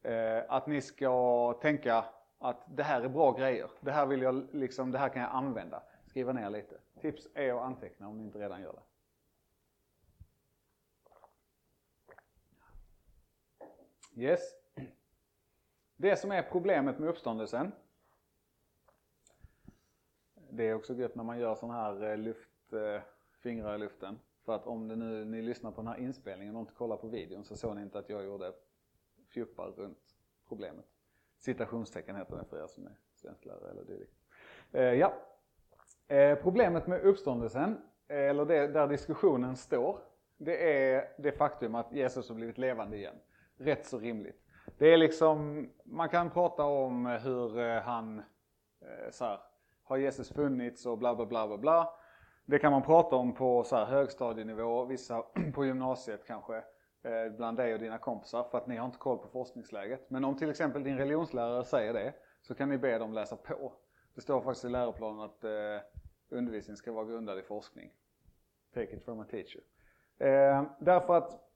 [0.01, 2.05] eh, att ni ska tänka
[2.39, 3.69] att det här är bra grejer.
[3.79, 5.83] Det här vill jag liksom, det här kan jag använda.
[6.05, 6.77] Skriva ner lite.
[7.01, 8.81] Tips är att anteckna om ni inte redan gör det.
[14.21, 14.39] Yes.
[15.95, 17.71] Det som är problemet med uppståndelsen,
[20.49, 23.01] det är också gött när man gör sån här eh, luft, eh,
[23.43, 24.19] fingrar i luften.
[24.45, 27.07] För att om det nu, ni lyssnar på den här inspelningen och inte kollar på
[27.07, 28.53] videon så såg ni inte att jag gjorde
[29.29, 30.15] fjuppar runt
[30.47, 30.85] problemet.
[31.37, 34.13] Citationstecken heter det för er som är svensklärare eller dylikt.
[34.71, 35.13] Eh, ja.
[36.07, 39.99] Eh, problemet med uppståndelsen, eller det där diskussionen står,
[40.37, 43.15] det är det faktum att Jesus har blivit levande igen.
[43.57, 44.41] Rätt så rimligt.
[44.77, 48.19] Det är liksom, man kan prata om hur eh, han,
[48.81, 49.39] eh, så här,
[49.87, 51.93] har Jesus funnits och bla bla bla bla bla.
[52.45, 55.23] Det kan man prata om på så här högstadienivå, vissa
[55.53, 56.55] på gymnasiet kanske,
[57.03, 60.09] eh, bland dig och dina kompisar för att ni har inte koll på forskningsläget.
[60.09, 63.73] Men om till exempel din religionslärare säger det så kan ni be dem läsa på.
[64.15, 65.83] Det står faktiskt i läroplanen att eh, undervisningen
[66.29, 67.91] undervisning ska vara grundad i forskning.
[68.73, 69.61] Take it from a teacher.
[70.17, 71.47] Eh, därför att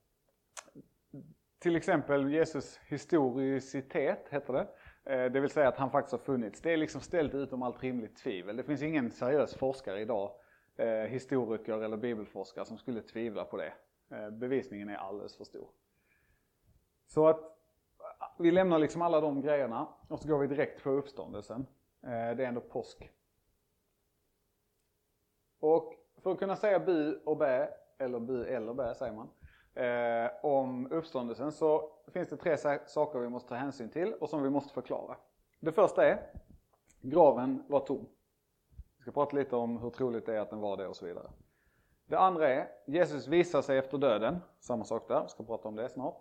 [1.60, 4.68] till exempel Jesus historicitet, heter det.
[5.06, 6.62] Eh, det vill säga att han faktiskt har funnits.
[6.62, 8.56] Det är liksom ställt utom allt rimligt tvivel.
[8.56, 10.32] Det finns ingen seriös forskare idag,
[10.78, 13.74] eh, historiker eller bibelforskare, som skulle tvivla på det.
[14.12, 15.70] Eh, bevisningen är alldeles för stor.
[17.08, 17.58] Så att
[18.40, 21.66] vi lämnar liksom alla de grejerna och så går vi direkt på uppståndelsen.
[22.02, 23.12] Det är ändå påsk.
[25.60, 29.30] Och för att kunna säga bu och bä, eller bu eller bä säger man,
[29.76, 34.44] eh, om uppståndelsen så finns det tre saker vi måste ta hänsyn till och som
[34.44, 35.18] vi måste förklara.
[35.60, 36.32] Det första är,
[37.02, 38.10] graven var tom.
[38.98, 41.06] Vi ska prata lite om hur troligt det är att den var det och så
[41.06, 41.32] vidare.
[42.06, 44.40] Det andra är, Jesus visar sig efter döden.
[44.60, 46.18] Samma sak där, vi ska prata om det snart.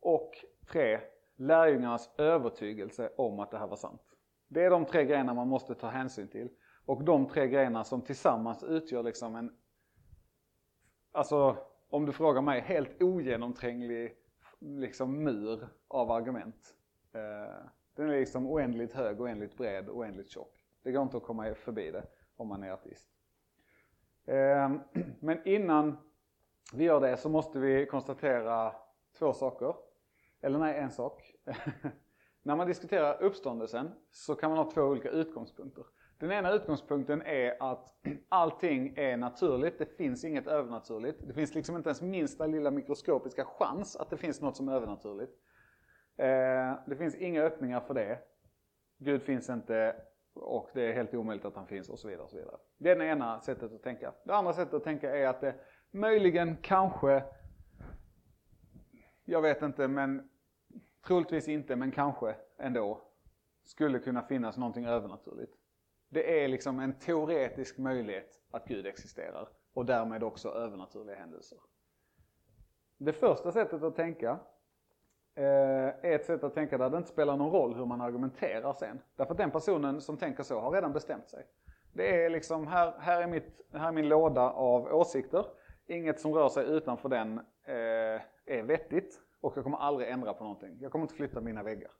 [0.00, 0.30] Och
[0.72, 1.00] tre,
[1.36, 4.02] lärjungarnas övertygelse om att det här var sant.
[4.48, 6.48] Det är de tre grejerna man måste ta hänsyn till.
[6.86, 9.56] Och de tre grejerna som tillsammans utgör liksom en,
[11.12, 11.56] alltså
[11.90, 14.16] om du frågar mig, helt ogenomtränglig
[14.58, 16.74] liksom mur av argument.
[17.12, 20.64] Eh, den är liksom oändligt hög, oändligt bred, oändligt tjock.
[20.82, 23.08] Det går inte att komma förbi det om man är ateist.
[24.24, 24.72] Eh,
[25.20, 25.96] men innan
[26.72, 28.74] vi gör det så måste vi konstatera
[29.18, 29.74] två saker.
[30.40, 31.34] Eller nej, en sak.
[32.42, 35.84] När man diskuterar uppståndelsen så kan man ha två olika utgångspunkter.
[36.18, 37.94] Den ena utgångspunkten är att
[38.28, 41.18] allting är naturligt, det finns inget övernaturligt.
[41.26, 44.72] Det finns liksom inte ens minsta lilla mikroskopiska chans att det finns något som är
[44.72, 45.32] övernaturligt.
[46.16, 48.18] Eh, det finns inga öppningar för det.
[48.98, 49.96] Gud finns inte
[50.34, 52.24] och det är helt omöjligt att han finns och så vidare.
[52.24, 52.56] Och så vidare.
[52.78, 54.12] Det är det ena sättet att tänka.
[54.24, 55.54] Det andra sättet att tänka är att det
[55.90, 57.24] möjligen, kanske,
[59.24, 60.28] jag vet inte men
[61.06, 63.02] troligtvis inte men kanske ändå
[63.64, 65.57] skulle kunna finnas någonting övernaturligt.
[66.08, 71.58] Det är liksom en teoretisk möjlighet att Gud existerar och därmed också övernaturliga händelser.
[72.98, 74.38] Det första sättet att tänka
[75.34, 78.72] eh, är ett sätt att tänka där det inte spelar någon roll hur man argumenterar
[78.72, 79.00] sen.
[79.16, 81.46] Därför att den personen som tänker så har redan bestämt sig.
[81.92, 85.46] Det är liksom, här, här, är, mitt, här är min låda av åsikter.
[85.86, 90.44] Inget som rör sig utanför den eh, är vettigt och jag kommer aldrig ändra på
[90.44, 90.78] någonting.
[90.80, 91.90] Jag kommer inte flytta mina väggar.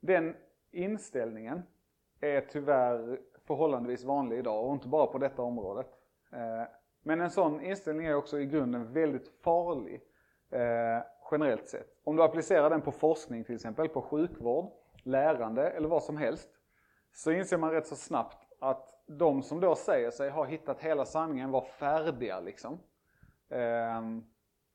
[0.00, 0.36] Den
[0.70, 1.62] inställningen
[2.20, 5.86] är tyvärr förhållandevis vanlig idag och inte bara på detta området.
[6.32, 6.68] Eh,
[7.02, 10.02] men en sån inställning är också i grunden väldigt farlig
[10.50, 12.00] eh, generellt sett.
[12.04, 16.48] Om du applicerar den på forskning till exempel, på sjukvård, lärande eller vad som helst.
[17.12, 21.04] Så inser man rätt så snabbt att de som då säger sig ha hittat hela
[21.04, 22.78] sanningen var färdiga liksom.
[23.48, 24.02] Eh,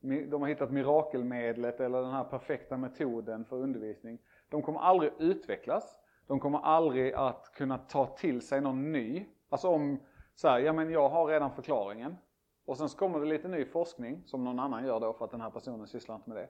[0.02, 4.18] de har hittat mirakelmedlet eller den här perfekta metoden för undervisning.
[4.48, 9.26] De kommer aldrig utvecklas de kommer aldrig att kunna ta till sig någon ny.
[9.48, 10.00] Alltså om
[10.34, 12.16] så här, ja men jag har redan förklaringen.
[12.64, 15.30] Och sen så kommer det lite ny forskning, som någon annan gör då för att
[15.30, 16.48] den här personen sysslar inte med det.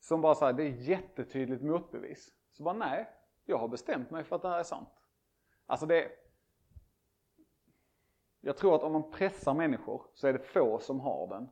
[0.00, 2.32] Som bara säger det är jättetydligt motbevis.
[2.50, 3.08] Så bara nej,
[3.44, 4.88] jag har bestämt mig för att det här är sant.
[5.66, 6.10] Alltså det...
[8.40, 11.48] Jag tror att om man pressar människor så är det få som har den,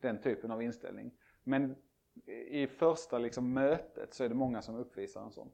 [0.00, 1.12] den typen av inställning.
[1.44, 1.76] Men
[2.50, 5.52] i första liksom mötet så är det många som uppvisar en sån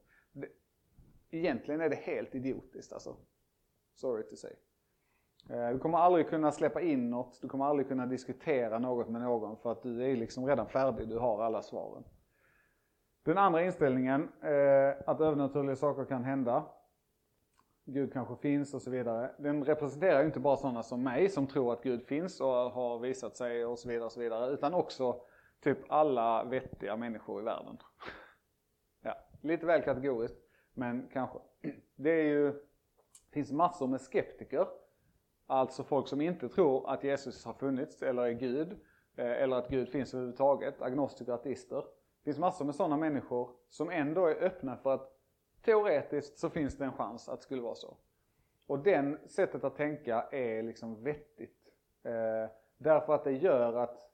[1.31, 3.17] egentligen är det helt idiotiskt alltså.
[3.93, 4.51] Sorry to say.
[5.49, 9.21] Eh, du kommer aldrig kunna släppa in något, du kommer aldrig kunna diskutera något med
[9.21, 12.03] någon för att du är liksom redan färdig, du har alla svaren.
[13.23, 16.65] Den andra inställningen, eh, att övernaturliga saker kan hända,
[17.85, 19.31] Gud kanske finns och så vidare.
[19.37, 22.99] Den representerar ju inte bara sådana som mig som tror att Gud finns och har
[22.99, 25.21] visat sig och så vidare, och så vidare utan också
[25.63, 27.77] typ alla vettiga människor i världen.
[29.01, 30.44] Ja, lite väl kategoriskt.
[30.75, 31.39] Men kanske.
[31.95, 32.53] Det är ju,
[33.31, 34.67] finns massor med skeptiker.
[35.47, 38.71] Alltså folk som inte tror att Jesus har funnits eller är Gud.
[39.15, 40.81] Eh, eller att Gud finns överhuvudtaget.
[40.81, 41.75] Agnostiker ateister.
[41.81, 45.11] Det finns massor med sådana människor som ändå är öppna för att
[45.61, 47.97] teoretiskt så finns det en chans att det skulle vara så.
[48.67, 51.69] Och den sättet att tänka är liksom vettigt.
[52.03, 54.11] Eh, därför att det gör att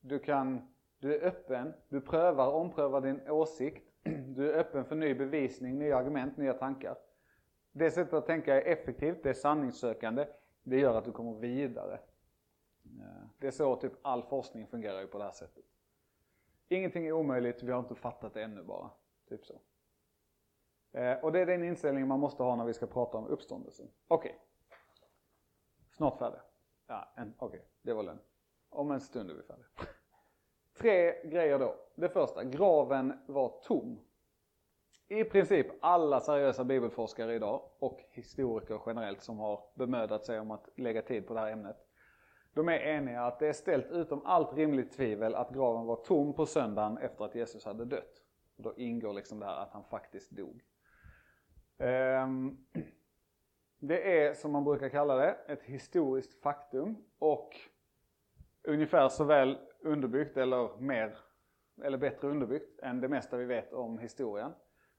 [0.00, 3.88] du kan, du är öppen, du prövar, omprövar din åsikt
[4.36, 6.96] du är öppen för ny bevisning, nya argument, nya tankar.
[7.72, 10.26] Det sättet att tänka är effektivt, det är sanningssökande,
[10.62, 11.94] det gör att du kommer vidare.
[12.84, 15.64] Eh, det är så typ all forskning fungerar ju på det här sättet.
[16.68, 18.90] Ingenting är omöjligt, vi har inte fattat det ännu bara.
[19.28, 19.60] Typ så.
[20.92, 23.90] Eh, och det är den inställningen man måste ha när vi ska prata om uppståndelsen.
[24.08, 24.30] Okej.
[24.30, 24.40] Okay.
[25.90, 26.40] Snart färdig.
[26.86, 27.60] Ja, okej, okay.
[27.82, 28.22] det var lugnt.
[28.68, 29.66] Om en stund är vi färdiga.
[30.78, 31.74] Tre grejer då.
[31.94, 34.00] Det första, graven var tom.
[35.08, 40.68] I princip alla seriösa bibelforskare idag och historiker generellt som har bemödat sig om att
[40.76, 41.76] lägga tid på det här ämnet.
[42.54, 46.32] De är eniga att det är ställt utom allt rimligt tvivel att graven var tom
[46.32, 48.22] på söndagen efter att Jesus hade dött.
[48.56, 50.62] Då ingår liksom det här att han faktiskt dog.
[51.78, 52.56] Ehm,
[53.78, 57.56] det är som man brukar kalla det, ett historiskt faktum och
[58.62, 61.18] ungefär så väl underbyggt eller mer
[61.82, 64.52] eller bättre underbyggt än det mesta vi vet om historien.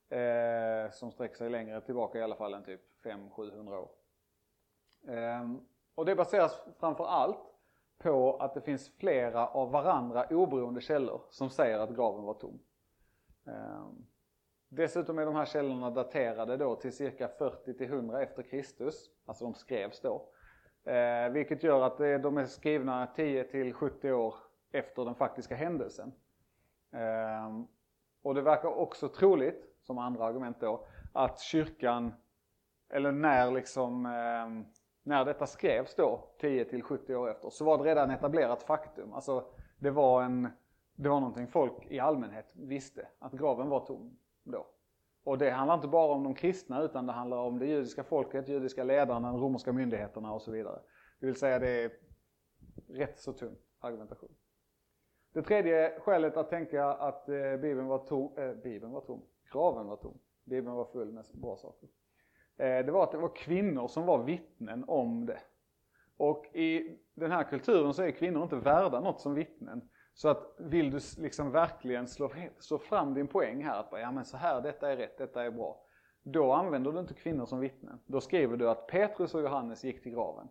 [0.10, 3.90] Eh, som sträcker sig längre tillbaka i alla fall än typ 500-700 år.
[5.08, 5.52] Eh,
[5.96, 7.54] och det baseras framför allt
[7.98, 12.60] på att det finns flera av varandra oberoende källor som säger att graven var tom.
[13.48, 13.90] Eh,
[14.70, 19.54] dessutom är de här källorna daterade då till cirka 40 100 efter Kristus, alltså de
[19.54, 20.30] skrevs då.
[20.92, 24.36] Eh, vilket gör att de är skrivna 10-70 år
[24.72, 26.14] efter den faktiska händelsen.
[26.92, 27.68] Ehm,
[28.22, 32.14] och det verkar också troligt, som andra argument då, att kyrkan,
[32.90, 34.66] eller när liksom, ehm,
[35.04, 39.14] när detta skrevs då, 10 till 70 år efter, så var det redan etablerat faktum.
[39.14, 39.46] Alltså
[39.80, 40.50] det var en,
[40.96, 44.68] det var någonting folk i allmänhet visste, att graven var tom då.
[45.24, 48.50] Och det handlar inte bara om de kristna utan det handlar om det judiska folket,
[48.50, 50.80] judiska ledarna, de romerska myndigheterna och så vidare.
[51.20, 51.92] Det vill säga det är
[52.88, 54.36] rätt så tung argumentation.
[55.38, 59.22] Det tredje skälet att tänka att eh, Bibeln var tom, eh, Bibeln var tom,
[59.52, 61.90] graven var tom, Bibeln var full med bra saker.
[62.58, 65.40] Eh, det var att det var kvinnor som var vittnen om det.
[66.18, 69.90] Och i den här kulturen så är kvinnor inte värda något som vittnen.
[70.14, 74.12] Så att vill du liksom verkligen slå, slå fram din poäng här, att bara, ja
[74.12, 75.82] men så här, detta är rätt, detta är bra.
[76.24, 78.00] Då använder du inte kvinnor som vittnen.
[78.06, 80.48] Då skriver du att Petrus och Johannes gick till graven.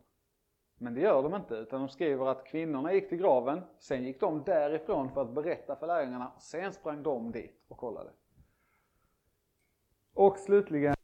[0.79, 4.21] Men det gör de inte, utan de skriver att kvinnorna gick till graven, sen gick
[4.21, 8.11] de därifrån för att berätta för lärjungarna, sen sprang de dit och kollade.
[10.15, 10.95] Och slutligen,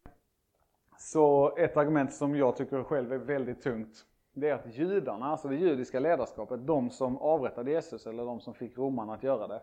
[0.99, 5.49] så ett argument som jag tycker själv är väldigt tungt, det är att judarna, alltså
[5.49, 9.63] det judiska ledarskapet, de som avrättade Jesus eller de som fick romarna att göra det,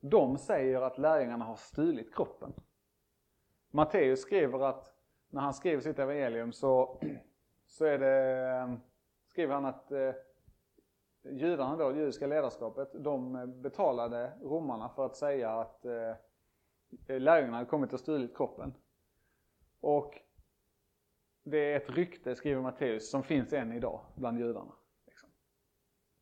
[0.00, 2.52] de säger att lärjungarna har stulit kroppen.
[3.70, 4.94] Matteus skriver att,
[5.30, 7.00] när han skriver sitt evangelium så,
[7.66, 8.78] så är det,
[9.30, 10.12] skriver han att eh,
[11.22, 16.14] judarna då, det judiska ledarskapet, de eh, betalade romarna för att säga att eh,
[17.06, 18.74] lärjungarna hade kommit och stulit kroppen.
[19.80, 20.14] Och
[21.42, 24.72] det är ett rykte, skriver Matteus, som finns än idag bland judarna.
[25.06, 25.28] Liksom.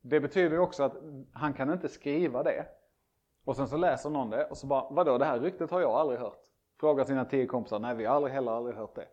[0.01, 0.97] Det betyder ju också att
[1.33, 2.65] han kan inte skriva det.
[3.45, 5.91] Och sen så läser någon det och så bara, vadå det här ryktet har jag
[5.91, 6.43] aldrig hört.
[6.79, 9.07] Frågar sina tio kompisar, nej vi har aldrig heller aldrig hört det.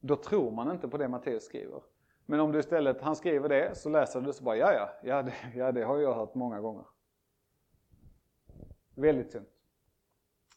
[0.00, 1.82] Då tror man inte på det Matteus skriver.
[2.26, 5.22] Men om du istället, han skriver det, så läser du så bara, ja ja, ja
[5.22, 6.84] det, ja, det har jag hört många gånger.
[8.94, 9.48] Väldigt tungt.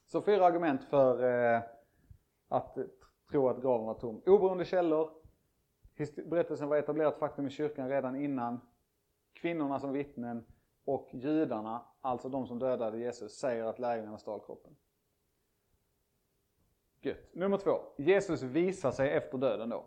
[0.06, 1.24] Så fyra argument för
[1.56, 1.62] eh,
[2.48, 2.78] att
[3.32, 4.22] tro att graven var tom.
[4.26, 5.12] Oberoende källor,
[6.26, 8.62] berättelsen var etablerat faktum i kyrkan redan innan,
[9.34, 10.46] kvinnorna som vittnen
[10.86, 14.76] och judarna, alltså de som dödade Jesus, säger att lärjungarna stal kroppen.
[17.02, 17.36] Gött.
[17.36, 17.80] Nummer två.
[17.98, 19.86] Jesus visar sig efter döden då.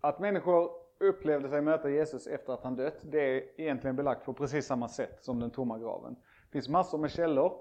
[0.00, 4.32] Att människor upplevde sig möta Jesus efter att han dött, det är egentligen belagt på
[4.32, 6.14] precis samma sätt som den tomma graven.
[6.14, 7.52] Det finns massor med källor.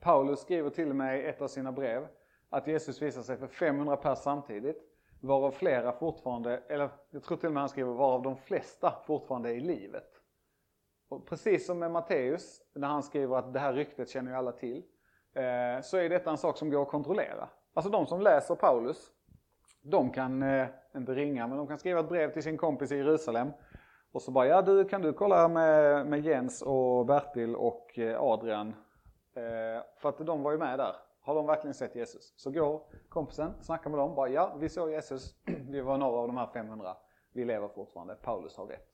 [0.00, 2.08] Paulus skriver till och med i ett av sina brev
[2.50, 4.82] att Jesus visar sig för 500 pers samtidigt,
[5.20, 9.50] varav flera fortfarande, eller jag tror till och med han skriver varav de flesta fortfarande
[9.50, 10.20] är i livet.
[11.08, 14.52] Och precis som med Matteus, när han skriver att det här ryktet känner ju alla
[14.52, 14.82] till,
[15.34, 17.48] eh, så är detta en sak som går att kontrollera.
[17.74, 19.10] Alltså de som läser Paulus,
[19.82, 22.96] de kan, eh, inte ringa, men de kan skriva ett brev till sin kompis i
[22.96, 23.50] Jerusalem.
[24.12, 28.22] Och så bara, ja du kan du kolla med, med Jens och Bertil och eh,
[28.22, 28.68] Adrian.
[29.34, 30.96] Eh, för att de var ju med där.
[31.20, 32.34] Har de verkligen sett Jesus?
[32.36, 35.36] Så går kompisen, snackar med dem, bara ja, vi såg Jesus,
[35.68, 36.96] vi var några av de här 500,
[37.32, 38.88] vi lever fortfarande, Paulus har rätt.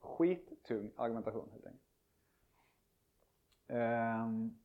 [0.00, 1.82] Skittung argumentation helt enkelt.
[3.68, 4.58] Ehm,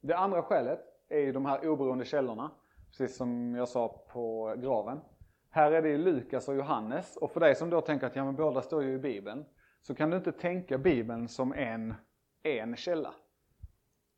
[0.00, 2.50] det andra skälet är ju de här oberoende källorna,
[2.86, 5.00] precis som jag sa på graven.
[5.52, 8.36] Här är det Lukas och Johannes och för dig som då tänker att ja men
[8.36, 9.44] båda står ju i Bibeln,
[9.80, 11.94] så kan du inte tänka Bibeln som en,
[12.42, 13.14] en källa.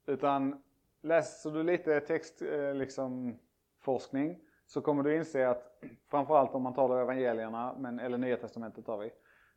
[0.06, 0.62] Utan
[1.02, 3.38] läser du lite text, eh, liksom,
[3.80, 8.86] forskning så kommer du inse att framförallt om man talar evangelierna, men, eller Nya Testamentet
[8.86, 9.06] tar vi,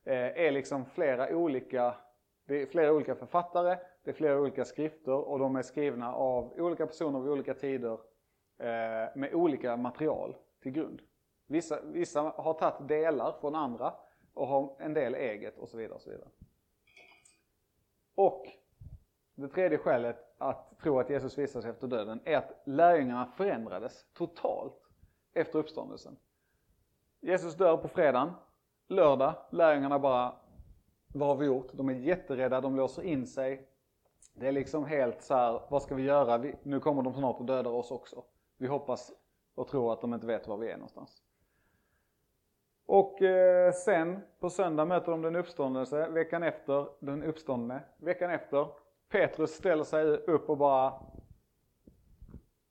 [0.03, 1.95] eh, är liksom flera olika,
[2.45, 6.53] det är flera olika författare, det är flera olika skrifter och de är skrivna av
[6.57, 7.99] olika personer vid olika tider
[8.59, 11.01] eh, med olika material till grund.
[11.47, 13.93] Vissa, vissa har tagit delar från andra
[14.33, 15.95] och har en del eget och så vidare.
[15.95, 16.29] Och så vidare.
[18.15, 18.47] Och
[19.35, 24.05] det tredje skälet att tro att Jesus visar sig efter döden är att lärjungarna förändrades
[24.13, 24.89] totalt
[25.33, 26.17] efter uppståndelsen.
[27.21, 28.31] Jesus dör på fredagen,
[28.87, 30.35] lördag, lärjungarna bara,
[31.07, 31.73] vad har vi gjort?
[31.73, 33.69] De är jätterädda, de låser in sig.
[34.33, 36.37] Det är liksom helt så här, vad ska vi göra?
[36.37, 38.23] Vi, nu kommer de snart och dödar oss också.
[38.57, 39.11] Vi hoppas
[39.55, 41.24] och tror att de inte vet var vi är någonstans.
[42.85, 47.83] Och eh, sen på söndag möter de den uppståndelse, veckan efter den uppståndne.
[47.97, 48.67] Veckan efter
[49.09, 50.93] Petrus ställer sig upp och bara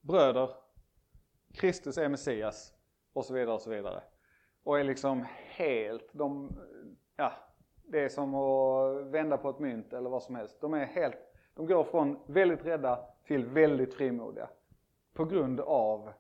[0.00, 0.50] Bröder,
[1.54, 2.74] Kristus är Messias
[3.12, 4.02] och så vidare och så vidare.
[4.62, 6.58] Och är liksom helt, de,
[7.16, 7.32] ja,
[7.84, 10.60] det är som att vända på ett mynt eller vad som helst.
[10.60, 11.18] De är helt,
[11.54, 14.48] de går från väldigt rädda till väldigt frimodiga.
[15.12, 16.12] På grund av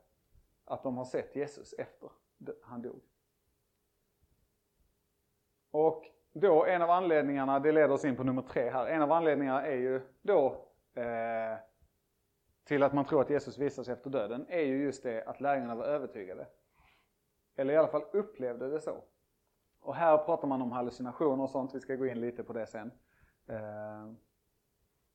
[0.64, 2.10] att de har sett Jesus efter
[2.62, 3.00] han dog.
[5.74, 9.12] Och då en av anledningarna, det leder oss in på nummer tre här, en av
[9.12, 11.58] anledningarna är ju då eh,
[12.64, 15.40] till att man tror att Jesus visar sig efter döden, är ju just det att
[15.40, 16.46] lärjungarna var övertygade.
[17.56, 19.04] Eller i alla fall upplevde det så.
[19.80, 22.66] Och här pratar man om hallucinationer och sånt, vi ska gå in lite på det
[22.66, 22.90] sen.
[23.46, 24.12] Eh,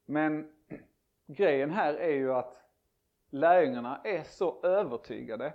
[0.05, 0.53] men
[1.27, 2.63] grejen här är ju att
[3.29, 5.53] lärjungarna är så övertygade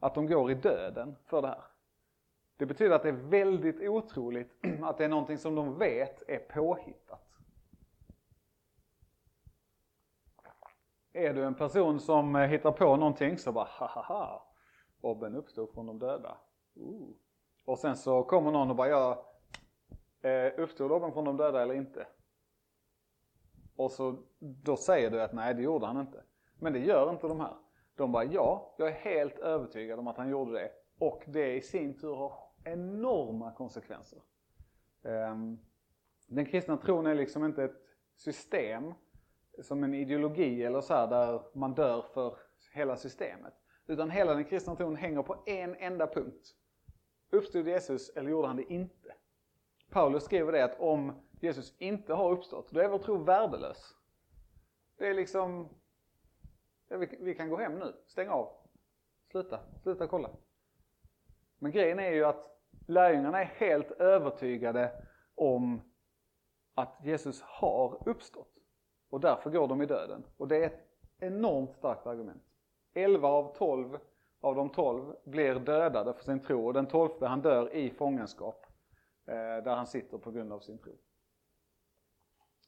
[0.00, 1.73] att de går i döden för det här.
[2.64, 4.50] Det betyder att det är väldigt otroligt
[4.82, 7.28] att det är någonting som de vet är påhittat.
[11.12, 14.54] Är du en person som eh, hittar på någonting så bara ha ha ha,
[15.00, 16.36] Obben uppstod från de döda.
[16.74, 17.10] Ooh.
[17.64, 19.26] Och sen så kommer någon och bara ja,
[20.22, 22.06] eh, uppstod Obben från de döda eller inte?
[23.76, 26.22] Och så då säger du att nej det gjorde han inte.
[26.58, 27.56] Men det gör inte de här.
[27.96, 30.70] De bara ja, jag är helt övertygad om att han gjorde det.
[30.98, 34.22] Och det i sin tur har enorma konsekvenser.
[35.02, 35.58] Ehm,
[36.26, 37.82] den kristna tron är liksom inte ett
[38.16, 38.94] system
[39.62, 42.36] som en ideologi eller så här, där man dör för
[42.72, 43.54] hela systemet.
[43.86, 46.54] Utan hela den kristna tron hänger på en enda punkt.
[47.30, 49.14] Uppstod Jesus eller gjorde han det inte?
[49.90, 53.96] Paulus skriver det att om Jesus inte har uppstått, då är vår tro värdelös.
[54.96, 55.68] Det är liksom,
[56.88, 58.52] ja, vi, vi kan gå hem nu, stäng av,
[59.30, 60.30] sluta, sluta kolla.
[61.58, 62.53] Men grejen är ju att
[62.86, 64.92] lärjungarna är helt övertygade
[65.34, 65.80] om
[66.74, 68.54] att Jesus har uppstått.
[69.10, 70.24] Och därför går de i döden.
[70.36, 72.42] Och det är ett enormt starkt argument.
[72.94, 73.98] 11 av 12
[74.40, 78.66] av de 12 blir dödade för sin tro och den tolfte han dör i fångenskap
[79.26, 80.92] eh, där han sitter på grund av sin tro.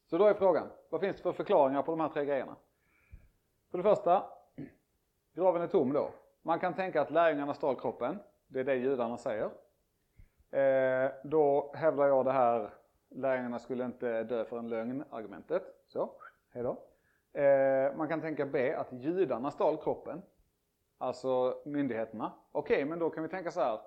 [0.09, 2.55] Så då är frågan, vad finns det för förklaringar på de här tre grejerna?
[3.71, 4.23] För det första,
[5.33, 6.11] graven är tom då.
[6.41, 9.49] Man kan tänka att lärjungarna stal kroppen, det är det judarna säger.
[10.51, 12.69] Eh, då hävdar jag det här,
[13.09, 15.63] lärjungarna skulle inte dö för en lögn argumentet.
[15.87, 16.11] Så,
[16.53, 16.77] hejdå.
[17.33, 20.21] Eh, man kan tänka B, att judarna stal kroppen.
[20.97, 22.31] Alltså myndigheterna.
[22.51, 23.79] Okej, okay, men då kan vi tänka så här.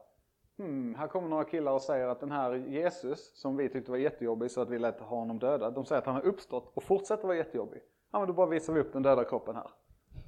[0.58, 3.98] Hmm, här kommer några killar och säger att den här Jesus, som vi tyckte var
[3.98, 5.74] jättejobbig så att vi lät ha honom dödad.
[5.74, 7.82] De säger att han har uppstått och fortsätter vara jättejobbig.
[8.10, 9.70] Ja men då bara visar vi upp den döda kroppen här.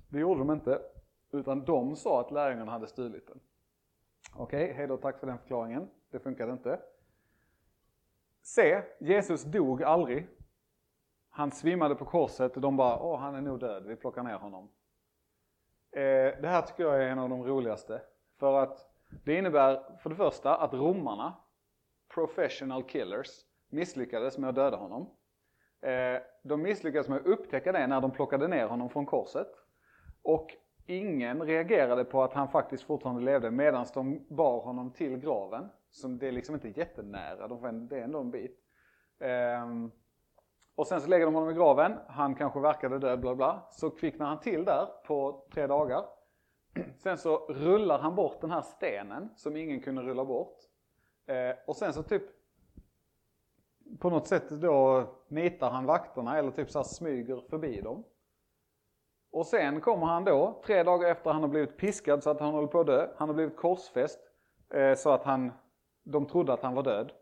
[0.08, 0.82] Det gjorde de inte.
[1.32, 3.40] Utan de sa att lärjungarna hade stulit den.
[4.34, 5.90] Okej, okay, hejdå, tack för den förklaringen.
[6.10, 6.80] Det funkade inte.
[8.42, 8.82] C.
[8.98, 10.28] Jesus dog aldrig.
[11.30, 14.36] Han svimmade på korset och de bara, åh han är nog död, vi plockar ner
[14.36, 14.68] honom.
[15.90, 18.02] Eh, det här tycker jag är en av de roligaste.
[18.38, 18.92] För att
[19.24, 21.34] det innebär för det första att romarna,
[22.14, 23.28] professional killers,
[23.68, 25.10] misslyckades med att döda honom.
[25.80, 29.48] Eh, de misslyckades med att upptäcka det när de plockade ner honom från korset.
[30.22, 30.56] Och
[30.86, 35.68] ingen reagerade på att han faktiskt fortfarande levde medan de bar honom till graven.
[35.90, 38.58] Så det är liksom inte jättenära, det är ändå en bit.
[39.20, 39.90] Ehm,
[40.74, 43.68] och sen så lägger de honom i graven, han kanske verkade död, bla bla.
[43.70, 46.04] Så kvicknar han till där på tre dagar.
[46.96, 50.58] Sen så rullar han bort den här stenen som ingen kunde rulla bort.
[51.26, 52.22] Ehm, och sen så typ
[53.98, 58.04] på något sätt då nitar han vakterna eller typ så här smyger förbi dem.
[59.32, 62.54] Och sen kommer han då, tre dagar efter han har blivit piskad så att han
[62.54, 63.08] håller på att dö.
[63.16, 64.20] Han har blivit korsfäst
[64.74, 65.52] eh, så att han,
[66.02, 67.12] de trodde att han var död.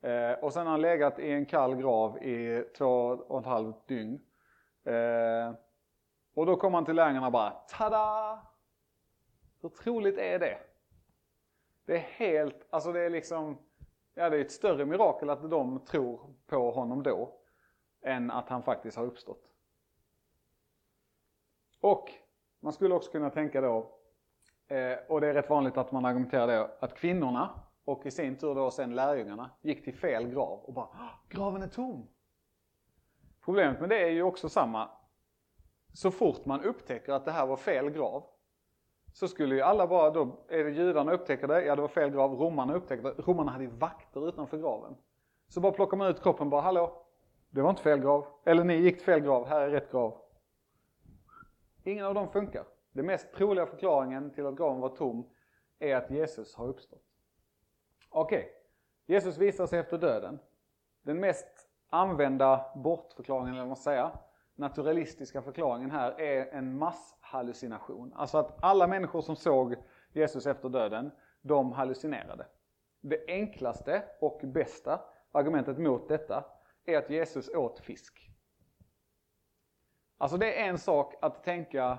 [0.00, 3.88] Eh, och sen har han legat i en kall grav i två och ett halvt
[3.88, 4.20] dygn.
[4.84, 5.54] Eh,
[6.34, 8.38] och då kommer han till lärjungarna och bara, tada!
[9.62, 10.58] Hur troligt är det?
[11.86, 13.58] Det är helt, alltså det är liksom,
[14.14, 17.40] ja det är ett större mirakel att de tror på honom då,
[18.02, 19.51] än att han faktiskt har uppstått.
[21.82, 22.10] Och
[22.60, 23.90] man skulle också kunna tänka då,
[24.68, 27.50] eh, och det är rätt vanligt att man argumenterar det, att kvinnorna
[27.84, 31.62] och i sin tur då sen lärjungarna gick till fel grav och bara ah, graven
[31.62, 32.08] är tom.
[33.44, 34.88] Problemet med det är ju också samma.
[35.92, 38.24] Så fort man upptäcker att det här var fel grav
[39.12, 42.10] så skulle ju alla bara då, är det judarna upptäcker det, ja det var fel
[42.10, 44.96] grav, romarna upptäcker det, romarna hade ju vakter utanför graven.
[45.48, 47.06] Så bara plockar man ut kroppen bara, hallå,
[47.50, 48.26] det var inte fel grav.
[48.44, 50.21] Eller ni gick till fel grav, här är rätt grav.
[51.84, 52.64] Ingen av dem funkar.
[52.92, 55.30] Den mest troliga förklaringen till att graven var tom
[55.78, 57.02] är att Jesus har uppstått.
[58.08, 58.50] Okej, okay.
[59.06, 60.38] Jesus visar sig efter döden.
[61.02, 64.18] Den mest använda bortförklaringen, eller vad man säga,
[64.54, 68.12] naturalistiska förklaringen här är en masshallucination.
[68.16, 69.76] Alltså att alla människor som såg
[70.12, 71.10] Jesus efter döden,
[71.42, 72.46] de hallucinerade.
[73.00, 75.00] Det enklaste och bästa
[75.32, 76.44] argumentet mot detta
[76.84, 78.31] är att Jesus åt fisk.
[80.22, 81.98] Alltså det är en sak att tänka,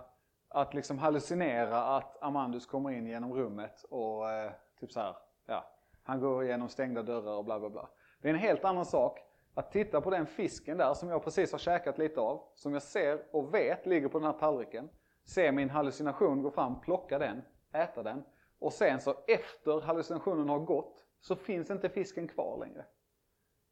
[0.49, 5.15] att liksom hallucinera att Amandus kommer in genom rummet och eh, typ så här,
[5.45, 5.71] ja,
[6.03, 7.89] Han går igenom stängda dörrar och bla bla bla.
[8.21, 9.19] Det är en helt annan sak
[9.53, 12.81] att titta på den fisken där som jag precis har käkat lite av, som jag
[12.81, 14.89] ser och vet ligger på den här tallriken.
[15.25, 17.41] Se min hallucination gå fram, plocka den,
[17.73, 18.23] äta den.
[18.59, 22.85] Och sen så efter hallucinationen har gått så finns inte fisken kvar längre.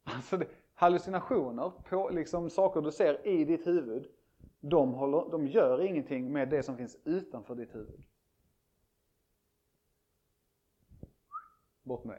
[0.04, 4.08] Alltså det, hallucinationer, på, liksom saker du ser i ditt huvud,
[4.62, 8.04] de, håller, de gör ingenting med det som finns utanför ditt huvud.
[11.82, 12.18] Bort med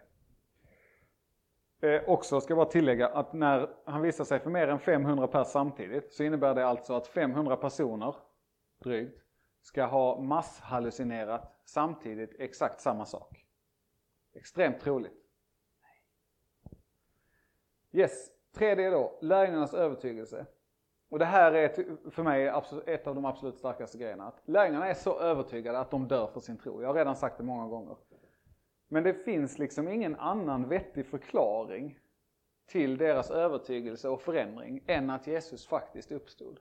[1.80, 1.96] det.
[1.96, 5.28] Eh, också ska jag bara tillägga att när han visar sig för mer än 500
[5.28, 8.16] pers samtidigt så innebär det alltså att 500 personer,
[8.80, 9.24] drygt,
[9.62, 13.46] ska ha masshallucinerat samtidigt exakt samma sak.
[14.34, 15.26] Extremt troligt.
[17.92, 20.46] Yes, tredje då, lärjungarnas övertygelse.
[21.14, 21.70] Och det här är
[22.12, 22.52] för mig
[22.86, 24.28] ett av de absolut starkaste grejerna.
[24.28, 26.82] Att lärjungarna är så övertygade att de dör för sin tro.
[26.82, 27.96] Jag har redan sagt det många gånger.
[28.88, 32.00] Men det finns liksom ingen annan vettig förklaring
[32.66, 36.60] till deras övertygelse och förändring än att Jesus faktiskt uppstod.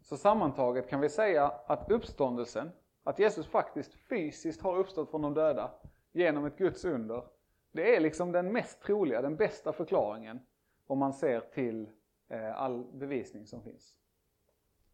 [0.00, 2.70] Så sammantaget kan vi säga att uppståndelsen,
[3.04, 5.70] att Jesus faktiskt fysiskt har uppstått från de döda
[6.12, 7.24] genom ett Guds under,
[7.72, 10.40] det är liksom den mest troliga, den bästa förklaringen
[10.86, 11.88] om man ser till
[12.28, 13.96] Eh, all bevisning som finns.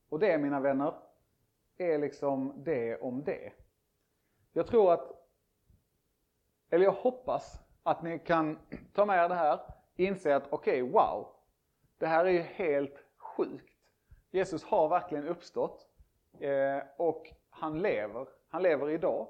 [0.08, 0.94] Och det mina vänner,
[1.76, 3.52] är liksom det om det.
[4.52, 5.12] Jag tror att,
[6.70, 8.58] eller jag hoppas att ni kan
[8.92, 9.60] ta med er det här,
[9.96, 11.28] inse att okej, okay, wow,
[11.98, 13.76] det här är ju helt sjukt.
[14.30, 15.88] Jesus har verkligen uppstått
[16.40, 19.28] eh, och han lever, han lever idag.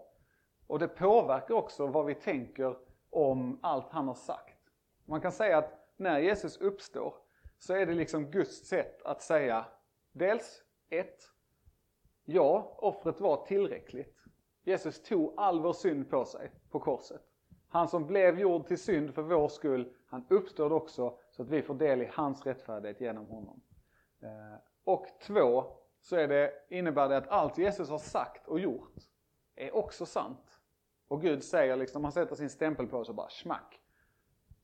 [0.66, 2.76] Och det påverkar också vad vi tänker
[3.10, 4.58] om allt han har sagt.
[5.04, 7.14] Man kan säga att när Jesus uppstår
[7.62, 9.66] så är det liksom Guds sätt att säga
[10.12, 11.22] dels ett,
[12.24, 14.16] ja, offret var tillräckligt.
[14.62, 17.22] Jesus tog all vår synd på sig på korset.
[17.68, 21.62] Han som blev gjord till synd för vår skull, han uppstod också så att vi
[21.62, 23.62] får del i hans rättfärdighet genom honom.
[24.22, 25.64] Eh, och två,
[26.00, 28.94] så är det, innebär det att allt Jesus har sagt och gjort
[29.54, 30.60] är också sant.
[31.08, 33.80] Och Gud säger liksom, han sätter sin stämpel på oss och bara smack.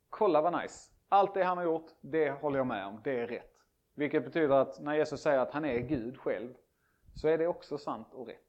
[0.09, 0.97] Kolla vad nice.
[1.09, 3.54] Allt det han har gjort, det håller jag med om, det är rätt.
[3.94, 6.54] Vilket betyder att när Jesus säger att han är Gud själv,
[7.14, 8.48] så är det också sant och rätt.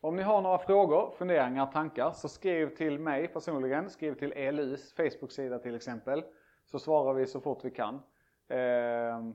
[0.00, 4.92] Om ni har några frågor, funderingar, tankar så skriv till mig personligen, skriv till ELUs
[4.92, 6.24] Facebook-sida till exempel.
[6.64, 8.02] Så svarar vi så fort vi kan.
[8.48, 9.34] Ehm,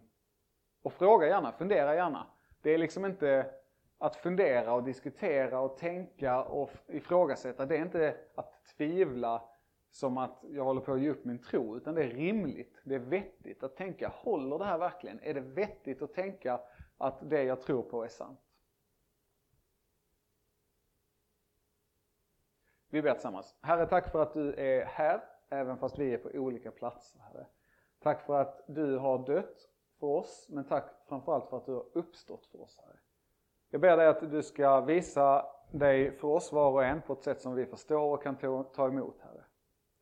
[0.81, 2.27] och fråga gärna, fundera gärna.
[2.61, 3.51] Det är liksom inte
[3.97, 7.65] att fundera och diskutera och tänka och ifrågasätta.
[7.65, 9.41] Det är inte att tvivla
[9.91, 12.95] som att jag håller på att ge upp min tro, utan det är rimligt, det
[12.95, 15.19] är vettigt att tänka, håller det här verkligen?
[15.19, 16.59] Är det vettigt att tänka
[16.97, 18.39] att det jag tror på är sant?
[22.89, 23.55] Vi ber tillsammans.
[23.61, 27.45] Herre, tack för att du är här, även fast vi är på olika platser, Herre.
[27.99, 29.69] Tack för att du har dött
[29.99, 32.97] för oss, men tack framförallt för att du har uppstått för oss, Herre.
[33.69, 37.23] Jag ber dig att du ska visa dig för oss var och en på ett
[37.23, 38.35] sätt som vi förstår och kan
[38.73, 39.38] ta emot, Herre.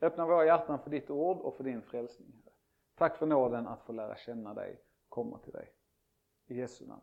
[0.01, 2.43] Öppna våra hjärtan för ditt ord och för din frälsning,
[2.95, 5.73] Tack för nåden att få lära känna dig, komma till dig.
[6.47, 7.01] I Jesu namn.